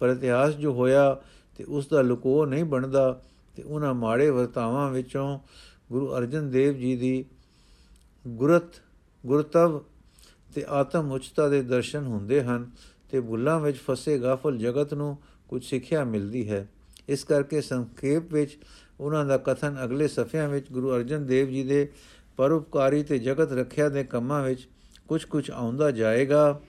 ਪਰ 0.00 0.08
ਇਤਿਹਾਸ 0.08 0.54
ਜੋ 0.54 0.72
ਹੋਇਆ 0.72 1.22
ਤੇ 1.56 1.64
ਉਸ 1.64 1.88
ਦਾ 1.88 2.02
ਲੁਕੋ 2.02 2.46
ਨਹੀਂ 2.46 2.64
ਬਣਦਾ 2.64 3.22
ਤੇ 3.56 3.62
ਉਹਨਾਂ 3.62 3.94
ਮਾੜੇ 3.94 4.30
ਵਰਤਾਵਾਂ 4.30 4.90
ਵਿੱਚੋਂ 4.90 5.38
ਗੁਰੂ 5.92 6.16
ਅਰਜਨ 6.16 6.50
ਦੇਵ 6.50 6.74
ਜੀ 6.74 6.96
ਦੀ 6.96 7.24
ਗੁਰਤ, 8.28 8.82
ਗੁਰਤਵ 9.26 9.80
ਤੇ 10.54 10.64
ਆਤਮ 10.68 11.12
ਉਚਤਾ 11.12 11.48
ਦੇ 11.48 11.62
ਦਰਸ਼ਨ 11.62 12.06
ਹੁੰਦੇ 12.06 12.42
ਹਨ 12.42 12.70
ਤੇ 13.10 13.20
ਭੁੱਲਾਂ 13.20 13.60
ਵਿੱਚ 13.60 13.78
ਫਸੇ 13.78 14.18
ਗਾਫਲ 14.18 14.58
ਜਗਤ 14.58 14.94
ਨੂੰ 14.94 15.18
ਕੁਝ 15.48 15.64
ਸਿੱਖਿਆ 15.64 16.04
ਮਿਲਦੀ 16.04 16.50
ਹੈ। 16.50 16.68
ਇਸ 17.08 17.24
ਕਰਕੇ 17.24 17.60
ਸੰਖੇਪ 17.60 18.32
ਵਿੱਚ 18.32 18.58
ਉਹਨਾਂ 19.00 19.24
ਦਾ 19.24 19.38
ਕਥਨ 19.38 19.76
ਅਗਲੇ 19.84 20.08
ਸਫ਼ਿਆਂ 20.08 20.48
ਵਿੱਚ 20.48 20.66
ਗੁਰੂ 20.72 20.96
ਅਰਜਨ 20.96 21.26
ਦੇਵ 21.26 21.48
ਜੀ 21.48 21.64
ਦੇ 21.64 21.88
ਪਰਉਪਕਾਰੀ 22.36 23.02
ਤੇ 23.02 23.18
ਜਗਤ 23.18 23.52
ਰੱਖਿਆ 23.52 23.88
ਦੇ 23.88 24.04
ਕੰਮਾਂ 24.04 24.42
ਵਿੱਚ 24.42 24.68
ਕੁਝ 25.08 25.24
ਕੁਝ 25.24 25.50
ਆਉਂਦਾ 25.50 25.90
ਜਾਏਗਾ। 25.90 26.60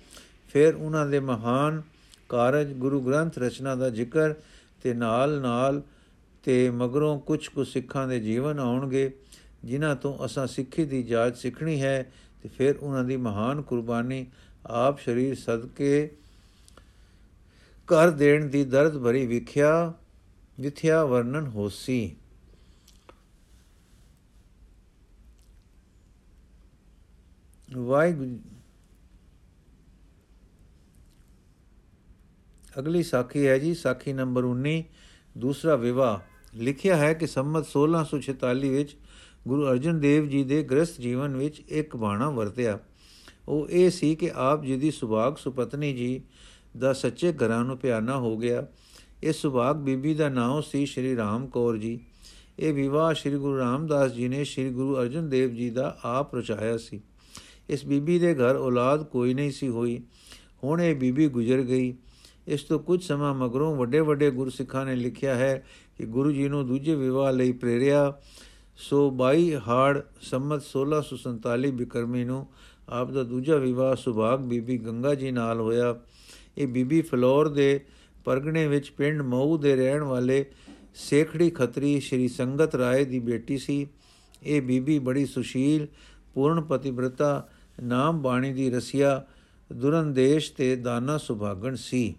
ਫਿਰ 0.54 0.76
ਉਹਨਾਂ 0.76 1.08
ਦੇ 1.08 1.20
ਮਹਾਨ 1.20 1.82
ਕਾਰਜ, 2.30 2.74
ਗੁਰੂ 2.74 3.02
ਗ੍ਰੰਥ 3.02 3.38
ਰਚਨਾ 3.38 3.76
ਦਾ 3.76 3.90
ਜ਼ਿਕਰ 3.90 4.34
ਤੇ 4.84 4.94
ਨਾਲ 4.94 5.42
ਨਾਲ 5.42 5.82
ਤੇ 6.44 6.70
ਮਗਰੋਂ 6.70 7.20
ਕੁਝ 7.20 7.48
ਕੁ 7.48 7.64
ਸਿੱਖਾਂ 7.64 8.08
ਦੇ 8.08 8.20
ਜੀਵਨ 8.20 8.60
ਆਉਣਗੇ, 8.60 9.12
ਜਿਨ੍ਹਾਂ 9.64 9.96
ਤੋਂ 9.96 10.26
ਅਸਾਂ 10.26 10.48
ਸਿੱਖੀ 10.48 10.86
ਦੀ 10.86 11.04
ਜਾਚ 11.04 11.38
ਸਿੱਖਣੀ 11.38 11.82
ਹੈ। 11.82 12.12
ਤੇ 12.46 12.50
ਫਿਰ 12.50 12.78
ਉਹਨਾਂ 12.78 13.04
ਦੀ 13.04 13.18
ਮਹਾਨ 13.18 13.62
ਕੁਰਬਾਨੀ 13.62 14.28
ਆਪ 14.66 15.00
ਸ਼ਰੀਰ 15.00 15.36
ਸਦਕੇ 15.36 16.18
ਕਰ 17.88 18.10
ਦੇਣ 18.10 18.46
ਦੀ 18.46 18.66
ਦਰਦ 18.66 19.04
ਭਰੀ 19.04 19.26
ਵਿਖਿਆ, 19.26 19.94
ਵਿਥਿਆ 20.60 21.06
ਵਰਣਨ 21.06 21.48
ਹੋਸੀ। 21.48 22.16
ਵਾਹਿਗੁਰੂ 27.78 28.40
ਅਗਲੀ 32.80 33.04
ਸਾਖੀ 33.04 33.48
ਹੈ 33.48 33.58
ਜੀ, 33.58 33.74
ਸਾਖੀ 33.74 34.14
ਨੰਬਰ 34.14 34.44
19 34.44 34.84
ਦੂਸਰਾ 35.38 35.76
ਵਿਵਾਹ। 35.76 36.20
ਲਿਖਿਆ 36.58 36.98
ਹੈ 36.98 37.14
ਕਿ 37.14 37.28
ਸੰਮਤ 37.28 37.66
1646 37.68 38.70
ਵਿੱਚ 38.70 38.96
ਗੁਰੂ 39.48 39.68
ਅਰਜਨ 39.68 40.00
ਦੇਵ 40.00 40.28
ਜੀ 40.28 40.44
ਦੇ 40.44 40.64
ਗ੍ਰਸਥ 40.64 41.02
ਜੀਵਨ 41.02 41.36
ਵਿੱਚ 41.36 41.60
ਇੱਕ 41.60 41.96
ਬਾਣਾ 41.96 42.30
ਵਰਤਿਆ। 42.30 42.80
ਉਹ 43.48 43.68
ਇਹ 43.70 43.90
ਸੀ 43.90 44.16
ਕਿ 44.16 44.32
ਆਪ 44.36 44.64
ਜੀ 44.64 44.78
ਦੀ 44.78 44.92
ਸੁਭਾਗ 44.92 45.36
ਸੁਪਤਨੀ 45.36 45.94
ਜੀ 45.94 46.22
ਦਾ 46.78 46.94
ਸੱਚੇ 46.94 47.34
ਘਰਾਂ 47.34 47.66
ਨੂੰ 47.66 47.78
ਪਿਆਨਾ 47.78 48.18
ਹੋ 48.18 48.38
ਗਿਆ। 48.38 48.68
ਇਸ 49.24 49.36
ਸੁਭਾਗ 49.36 49.76
ਬੀਬੀ 49.76 50.14
ਦਾ 50.14 50.30
ਨਾਮ 50.30 50.62
ਸੀ 50.62 50.86
ਸ਼੍ਰੀ 50.86 51.16
ਰਾਮ 51.16 51.48
ਕੌਰ 51.48 51.78
ਜੀ। 51.78 52.00
ਇਹ 52.60 52.74
ਵਿਵਾਹ 52.74 53.14
ਸ਼੍ਰੀ 53.14 53.36
ਗੁਰੂ 53.36 53.58
ਰਾਮਦਾਸ 53.58 54.12
ਜੀ 54.12 54.28
ਨੇ 54.28 54.44
ਸ਼੍ਰੀ 54.44 54.70
ਗੁਰੂ 54.70 54.96
ਅਰਜਨ 54.96 55.30
ਦੇਵ 55.30 55.54
ਜੀ 55.54 55.70
ਦਾ 55.70 55.98
ਆਪ 56.04 56.36
ਰਚਾਇਆ 56.36 56.78
ਸੀ। 56.78 57.02
ਇਸ 57.70 57.86
ਬੀਬੀ 57.86 58.20
ਦੇ 58.20 58.36
ਘਰ 58.36 58.56
ਔਲਾਦ 58.56 59.04
ਕੋਈ 59.04 59.34
ਨਹੀਂ 59.34 59.52
ਸੀ 59.52 59.68
ਹੋਈ। 59.68 60.04
ਹੁਣ 60.64 60.82
ਇਹ 60.82 60.96
ਬੀਬੀ 60.96 61.28
ਗੁਜ਼ਰ 61.28 61.62
ਗਈ। 61.62 61.96
ਇਸ 62.48 62.64
ਤੋਂ 62.64 62.80
ਕੁਝ 62.80 63.04
ਸਮਾਂ 63.04 63.36
ਮਗਰੋਂ 63.36 63.76
ਵੱਡੇ 63.76 64.00
ਵੱਡੇ 64.00 64.32
ਗੁਰਸਿੱਖਾਂ 64.32 64.86
ਨੇ 64.86 64.96
ਲਿਖਿਆ 64.96 65.36
ਹੈ 65.36 65.66
ਕਿ 65.98 66.06
ਗੁਰੂ 66.06 66.32
ਜੀ 66.32 66.48
ਨੂੰ 66.48 66.68
ਦੂਜੇ 66.68 66.96
ਵਿਵਾਹ 66.96 67.34
ਲਈ 67.34 67.52
ਪ੍ਰੇਰਿਆ 67.52 68.14
ਸੋ 68.78 69.18
22 69.18 69.56
ਹਾੜ 69.68 70.02
ਸੰਮਤ 70.22 70.64
1647 70.64 71.72
ਬਿਕਰਮੀ 71.72 72.24
ਨੂੰ 72.24 72.48
ਆਪ 72.90 73.12
ਦਾ 73.12 73.24
ਦੂਜਾ 73.24 73.56
ਵਿਵਾਹ 73.56 73.96
ਸੁਭਾਗ 73.96 74.40
ਬੀਬੀ 74.40 74.78
ਗੰਗਾ 74.78 75.16
ਜੀ 75.16 75.32
ਨਾਲ 75.32 75.60
ਹੋਇਆ। 75.60 75.96
ਇਹ 76.58 76.68
ਬੀਬੀ 76.68 77.02
ਫਲੋਰ 77.02 77.48
ਦੇ 77.48 77.80
ਪਰਗਣੇ 78.26 78.68
ਵਿੱਚ 78.68 78.92
ਪਿੰਡ 78.92 79.22
ਮਊ 79.22 79.58
ਦੇ 79.58 79.76
ਰਹਿਣ 79.76 80.04
ਵਾਲੇ 80.04 80.46
ਸੇਖੜੀ 80.96 81.50
ਖੱਤਰੀ 81.50 82.00
ਸ਼੍ਰੀ 82.00 82.28
ਸੰਗਤ 82.28 82.76
ਰਾਏ 82.76 83.06
ਦੀ 83.06 83.20
ਬੇਟੀ 83.20 83.58
ਸੀ। 83.58 83.88
ਇਹ 84.44 84.62
ਬੀਬੀ 84.62 85.00
ਬੜੀ 85.00 85.26
ਸੁਸ਼ੀਲ, 85.26 85.88
ਪੂਰਨ 86.34 86.62
ਪਤਿਵ੍ਰਤਾ 86.62 87.48
ਨਾਮ 87.84 88.22
ਬਾਣੀ 88.22 88.54
ਦੀ 88.54 88.70
ਰਸਿਆ, 88.70 89.26
ਦੁਰੰਦੇਸ਼ 89.74 90.54
ਤੇ 90.54 90.76
ਦਾਨਾ 90.76 91.18
ਸੁਭਾਗਣ 91.18 91.76
ਸੀ। 91.76 92.16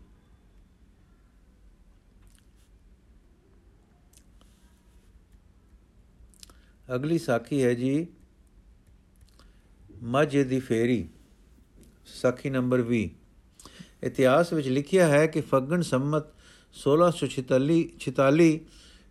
ਅਗਲੀ 6.95 7.19
ਸਾਖੀ 7.19 7.65
ਹੈ 7.65 7.75
ਜੀ, 7.75 8.07
ਮੱਝ 10.03 10.37
ਦੀ 10.39 10.61
ਫੇਰੀ, 10.61 11.09
ਸਾਖੀ 12.07 12.51
ਨੰਬਰ 12.51 12.83
20 12.83 13.07
ਇਤਿਹਾਸ 14.03 14.53
ਵਿੱਚ 14.53 14.69
ਲਿਖਿਆ 14.69 15.09
ਹੈ 15.09 15.27
ਕਿ 15.27 15.41
ਫੱਗਣ 15.41 15.83
ਸੰਮਤ 15.83 16.25
1646 16.77 17.79
46 17.99 18.49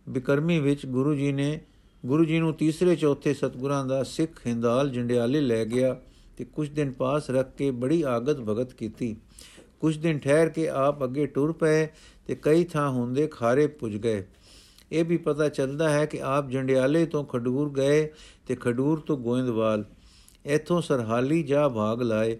ਬਿਕਰਮੀ 0.10 0.60
ਵਿੱਚ 0.60 0.86
ਗੁਰੂ 0.86 1.16
ਜੀ 1.16 1.31
ਨੇ, 1.31 1.61
ਗੁਰੂ 2.05 2.25
ਜੀ 2.25 2.40
ਨੂੰ 2.40 2.53
ਤੀਸਰੇ 2.53 2.96
ਚੌਥੇ 2.96 3.33
ਸਤਗੁਰਾਂ 3.33 3.85
ਦਾ 3.85 4.03
ਸਿੱਖ 4.03 4.48
ਹਿੰਦਾਲ 4.48 4.90
ਜੰਡਿਆਲੇ 4.90 5.42
ਲੈ 5.42 5.66
ਗਿਆ 5.66 6.01
ਤੇ 6.38 6.46
ਕੁਝ 6.46 6.70
ਦਿਨ 6.70 6.92
ਪਾਸ 6.92 7.29
ਰੱਖ 7.29 7.55
ਕੇ 7.55 7.72
ਬੜੀ 7.72 8.01
ਆਗਤ 8.01 8.40
ਭਗਤ 8.40 8.74
ਕੀਤੀ। 8.74 9.16
ਕੁਝ 9.79 9.98
ਦਿਨ 9.98 10.20
ਠਹਿਰ 10.20 10.50
ਕੇ 10.50 10.70
ਆਪ 10.70 11.03
ਅੱਗੇ 11.03 11.25
ਟੁਰ 11.25 11.51
ਪਏ 11.51 11.88
ਤੇ 12.27 12.35
ਕਈ 12.35 12.64
ਥਾਂ 12.64 12.90
ਹੁੰਦੇ 12.90 13.27
ਖਾਰੇ 13.27 13.68
ਪੁੱਜ 13.68 13.98
ਗਏ। 13.98 14.25
ਇਹ 14.96 15.05
ਵੀ 15.05 15.18
ਪਤਾ 15.18 15.50
ਚੱਲਦਾ 15.50 15.90
ਹੈ 15.90 16.05
ਕਿ 16.05 16.22
ਆਪ 16.22 16.50
ਜੰਡਿਆਲੇ 16.50 17.05
ਤੋਂ 17.05 17.24
ਖਡੂਰ 17.24 17.70
ਗਏ 17.70 18.08
ਤੇ 18.48 18.55
ਖਡੂਰ 18.55 19.00
ਤੋਂ 19.00 19.18
ਗੋਇੰਦਵਾਲ 19.18 19.84
ਇੱਥੋਂ 20.46 20.81
ਸਰਹਾਲੀ 20.81 21.44
ਜਾ 21.44 21.68
ਭਾਗ 21.70 22.01
ਲਾਏ। 22.01 22.38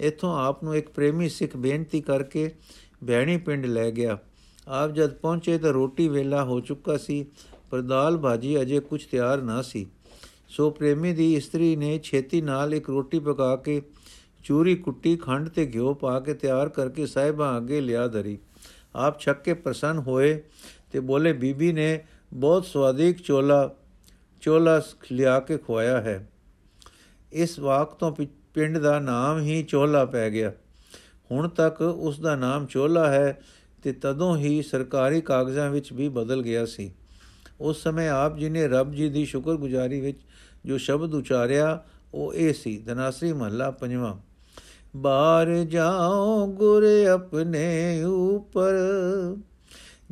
ਇੱਥੋਂ 0.00 0.36
ਆਪ 0.38 0.64
ਨੂੰ 0.64 0.76
ਇੱਕ 0.76 0.88
ਪ੍ਰੇਮੀ 0.88 1.28
ਸਿੱਖ 1.28 1.56
ਬੇਨਤੀ 1.56 2.00
ਕਰਕੇ 2.00 2.50
ਬਹਿਣੀ 3.04 3.36
ਪਿੰਡ 3.36 3.66
ਲੈ 3.66 3.90
ਗਿਆ। 3.90 4.18
ਆਪ 4.68 4.90
ਜਦ 4.90 5.14
ਪਹੁੰਚੇ 5.14 5.58
ਤਾਂ 5.58 5.72
ਰੋਟੀ 5.72 6.08
ਵੇਲਾ 6.08 6.44
ਹੋ 6.44 6.60
ਚੁੱਕਾ 6.60 6.96
ਸੀ, 6.96 7.24
ਪਰ 7.70 7.80
ਦਾਲ 7.80 8.16
ਭਾਜੀ 8.18 8.60
ਅਜੇ 8.60 8.80
ਕੁਝ 8.80 9.04
ਤਿਆਰ 9.04 9.42
ਨਾ 9.42 9.62
ਸੀ। 9.62 9.86
ਸੋ 10.48 10.70
ਪ੍ਰੇਮੀ 10.70 11.12
ਦੀ 11.12 11.34
ਇਸਤਰੀ 11.34 11.74
ਨੇ 11.76 11.98
ਛੇਤੀ 11.98 12.40
ਨਾਲ 12.40 12.74
ਇੱਕ 12.74 12.90
ਰੋਟੀ 12.90 13.18
ਪਕਾ 13.18 13.56
ਕੇ 13.56 13.80
ਚੂਰੀ 14.44 14.74
ਕੁੱਟੀ 14.74 15.16
ਖੰਡ 15.16 15.48
ਤੇ 15.48 15.70
ਘਿਓ 15.74 15.94
ਪਾ 15.94 16.18
ਕੇ 16.20 16.34
ਤਿਆਰ 16.34 16.68
ਕਰਕੇ 16.68 17.06
ਸਾਹਿਬਾਂ 17.06 17.56
ਅੱਗੇ 17.56 17.80
ਲਿਆ 17.80 18.06
ਧਰੀ। 18.08 18.38
ਆਪ 18.96 19.20
ਛੱਕ 19.20 19.42
ਕੇ 19.42 19.54
ਪ੍ਰਸੰਨ 19.54 19.98
ਹੋਏ 19.98 20.42
ਤੇ 20.92 21.00
ਬੋਲੇ, 21.00 21.32
ਬੀਬੀ 21.32 21.72
ਨੇ 21.72 22.04
ਬਹੁਤ 22.32 22.66
ਸਵਾਦਿਕ 22.66 23.22
ਚੋਲਾ 23.22 23.74
ਚੋਲਾ 24.40 24.82
ਲਿਆ 25.12 25.40
ਕੇ 25.40 25.58
ਖਵਾਇਆ 25.58 26.00
ਹੈ। 26.00 26.30
ਇਸ 27.32 27.58
ਵਾਕ 27.58 27.94
ਤੋਂ 27.94 28.16
ਪਿੰਡ 28.54 28.78
ਦਾ 28.78 28.98
ਨਾਮ 28.98 29.40
ਹੀ 29.40 29.62
ਚੋਲਾ 29.62 30.04
ਪੈ 30.04 30.30
ਗਿਆ। 30.30 30.52
ਹੁਣ 31.30 31.48
ਤੱਕ 31.48 31.80
ਉਸ 31.80 32.20
ਦਾ 32.20 32.36
ਨਾਮ 32.36 32.66
ਚੋਲਾ 32.66 33.10
ਹੈ 33.10 33.40
ਤੇ 33.82 33.92
ਤਦੋਂ 33.92 34.36
ਹੀ 34.36 34.62
ਸਰਕਾਰੀ 34.62 35.20
ਕਾਗਜ਼ਾਂ 35.20 35.70
ਵਿੱਚ 35.70 35.92
ਵੀ 35.92 36.08
ਬਦਲ 36.08 36.42
ਗਿਆ 36.42 36.66
ਸੀ। 36.66 36.92
ਉਸ 37.60 37.82
ਸਮੇਂ 37.82 38.10
ਆਪ 38.10 38.36
ਜੀ 38.36 38.48
ਨੇ 38.48 38.68
ਰੱਬ 38.68 38.92
ਜੀ 38.92 39.08
ਦੀ 39.08 39.24
ਸ਼ੁਕਰਗੁਜ਼ਾਰੀ 39.24 40.00
ਵਿੱਚ 40.00 40.20
ਜੋ 40.64 40.78
ਸ਼ਬਦ 40.78 41.14
ਉਚਾਰਿਆ, 41.14 41.84
ਉਹ 42.14 42.34
ਇਹ 42.34 42.54
ਸੀ 42.54 42.78
ਧਨਾਸਰੀ 42.78 43.32
ਮਹੱਲਾ 43.32 43.70
ਪੰਜਵਾਂ। 43.70 44.18
ਬਾਹਰ 44.96 45.54
ਜਾਓ 45.54 46.46
ਗੁਰ 46.46 47.06
ਆਪਣੇ 47.12 48.02
ਉਪਰ। 48.02 48.72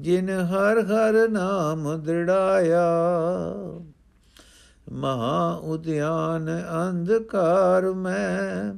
ਜਿਨ 0.00 0.30
ਹਰ 0.30 0.78
ਹਰ 0.80 1.28
ਨਾਮ 1.28 1.96
ਦ੍ਰਿੜਾਇਆ, 2.02 2.84
ਮਹਾ 4.92 5.52
ਉਦਿਆਨ 5.54 6.48
ਅੰਧਕਾਰ 6.82 7.90
ਮੈਂ, 7.92 8.74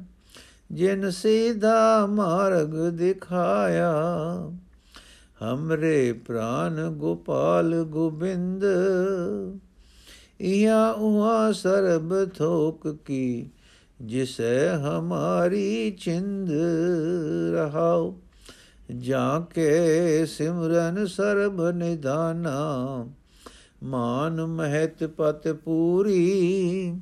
ਜਿਨ 0.71 1.09
ਸੀਧਾ 1.09 2.05
ਮਾਰਗ 2.05 2.75
ਦਿਖਾਇਆ, 2.89 3.93
ਹਮਰੇ 5.43 6.13
ਪ੍ਰਾਨ 6.13 6.89
ਗੋਪਾਲ 6.89 7.83
ਗੋਬਿੰਦ, 7.83 8.63
ਇਹਾ 10.39 10.89
ਉਹਾ 10.89 11.51
ਸਰਬ 11.51 12.13
ਥੋਕ 12.37 12.87
ਕੀ, 13.05 13.49
ਜਿਸੇ 14.01 14.69
ਹਮਾਰੀ 14.69 15.91
ਚਿੰਦ 15.91 16.51
ਰਹਾਓ 17.53 18.19
ਜਾਂ 18.91 19.41
ਕੇ 19.41 20.25
ਸਿਮਰਨ 20.25 21.05
ਸਰਬ 21.05 21.61
ਨਿਦਾਨਾ 21.69 23.05
ਮਾਨ 23.83 24.45
ਮਹਿਤ 24.45 25.03
ਪਤ 25.03 25.47
ਪੂਰੀ, 25.47 26.93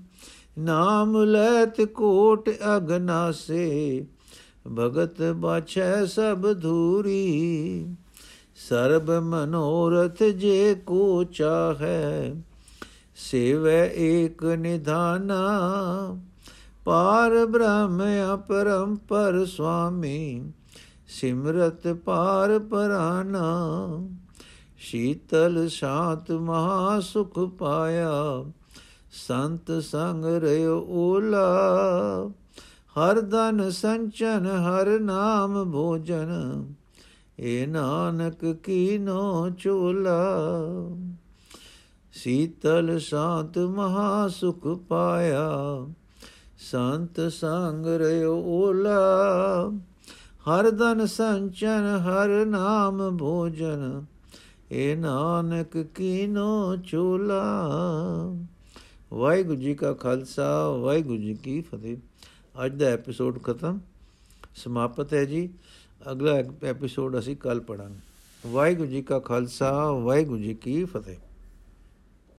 ਨਾਮ 0.58 1.24
ਲੈਤ 1.24 1.82
ਕੋਟ 1.82 2.50
ਅਗਨਾਸੇ, 2.78 4.06
ਭਗਤ 4.76 5.22
ਬਾਛੈ 5.22 6.06
ਸਭ 6.06 6.48
ਧੂਰੀ। 6.54 7.86
ਸਰਬ 8.70 9.12
ਮਨੋਰਥ 9.12 10.24
ਜੇ 10.24 10.76
ਕੋ 10.86 11.24
ਚਾਹੈ, 11.24 12.36
ਸੇਵੈ 13.16 13.86
ਏਕ 13.88 14.44
ਨਿਧਾਨਾ। 14.44 15.40
ਪਾਰ 16.86 17.46
ਬ੍ਰਹਮ 17.46 18.02
ਅਪਰੰਪਰ 18.34 19.46
ਸੁਆਮੀ 19.46 20.44
ਸਿਮਰਤ 21.12 21.88
ਪਾਰ 21.88 22.60
ਪਰਾਨਾ, 22.60 23.48
ਸ਼ੀਤਲ 24.80 25.68
ਸ਼ਾਂਤ 25.70 26.32
ਮਹਾ 26.32 27.00
ਸੁਖ 27.00 27.40
ਪਾਇਆ। 27.40 28.44
ਸੰਤ 29.12 29.72
ਸੰਗ 29.82 30.26
ਰਿਓ 30.26 30.80
ਓਲਾ, 30.90 32.30
ਹਰ 32.96 33.22
ਦਨ 33.22 33.70
ਸੰਚਨ, 33.70 34.46
ਹਰ 34.46 35.00
ਨਾਮ 35.00 35.72
ਭੋਜਨ, 35.72 36.32
ਏ 37.40 37.66
ਨਾਨਕ 37.66 38.46
ਕੀਨੋ 38.64 39.50
ਚੋਲਾ। 39.50 40.20
ਸੀਤਲ 42.14 42.98
ਸ਼ਾਂਤ 43.00 43.58
ਮਹਾ 43.58 44.28
ਸੁਖ 44.28 44.68
ਪਾਇਆ, 44.90 45.50
ਸੰਤ 46.72 47.20
ਸੰਗ 47.32 47.86
ਰਿਓ 47.88 48.42
ਓਲਾ। 48.46 49.72
ਹਰ 50.46 50.70
ਦਨ 50.72 51.06
ਸੰਚਨ, 51.06 51.88
ਹਰ 52.06 52.46
ਨਾਮ 52.46 53.18
ਭੋਜਨ, 53.18 54.06
ਏ 54.72 54.96
ਨਾਨਕ 54.96 55.78
ਕੀਨੋ 55.96 56.76
ਚੋਲਾ। 56.76 57.44
ਵਾਹਿਗੁਰੂ 59.14 59.56
ਜੀ 59.56 59.74
ਕਾ 59.76 59.94
ਖਾਲਸਾ, 59.94 60.70
ਵਾਹਿਗੁਰੂ 60.70 61.18
ਜੀ 61.18 61.34
ਕੀ 61.34 61.62
ਫਤਿਹ। 61.62 61.98
ਅੱਜ 62.66 62.76
ਦਾ 62.76 62.86
ਐਪੀਸੋਡ 62.86 63.42
ਖਤਮ, 63.44 63.80
ਸਮਾਪਤ 64.56 65.14
ਹੈ 65.14 65.26
ਜੀ। 65.26 65.50
ਅਗਲਾ 66.12 66.34
ਐਪੀਸੋਡ 66.64 67.20
ਅਸੀਂ 67.20 67.36
ਕੱਲ 67.38 67.60
ਪੜਾਂਗੇ 67.60 68.50
ਵਾਹਿਗੁਰੂ 68.50 68.90
ਜੀ 68.90 69.02
ਕਾ 69.02 69.20
ਖਾਲਸਾ, 69.20 69.92
ਵਾਹਿਗੁਰੂ 69.92 70.40
ਜੀ 70.40 70.54
ਕੀ 70.54 70.84
ਫਤਿਹ। 70.86 71.18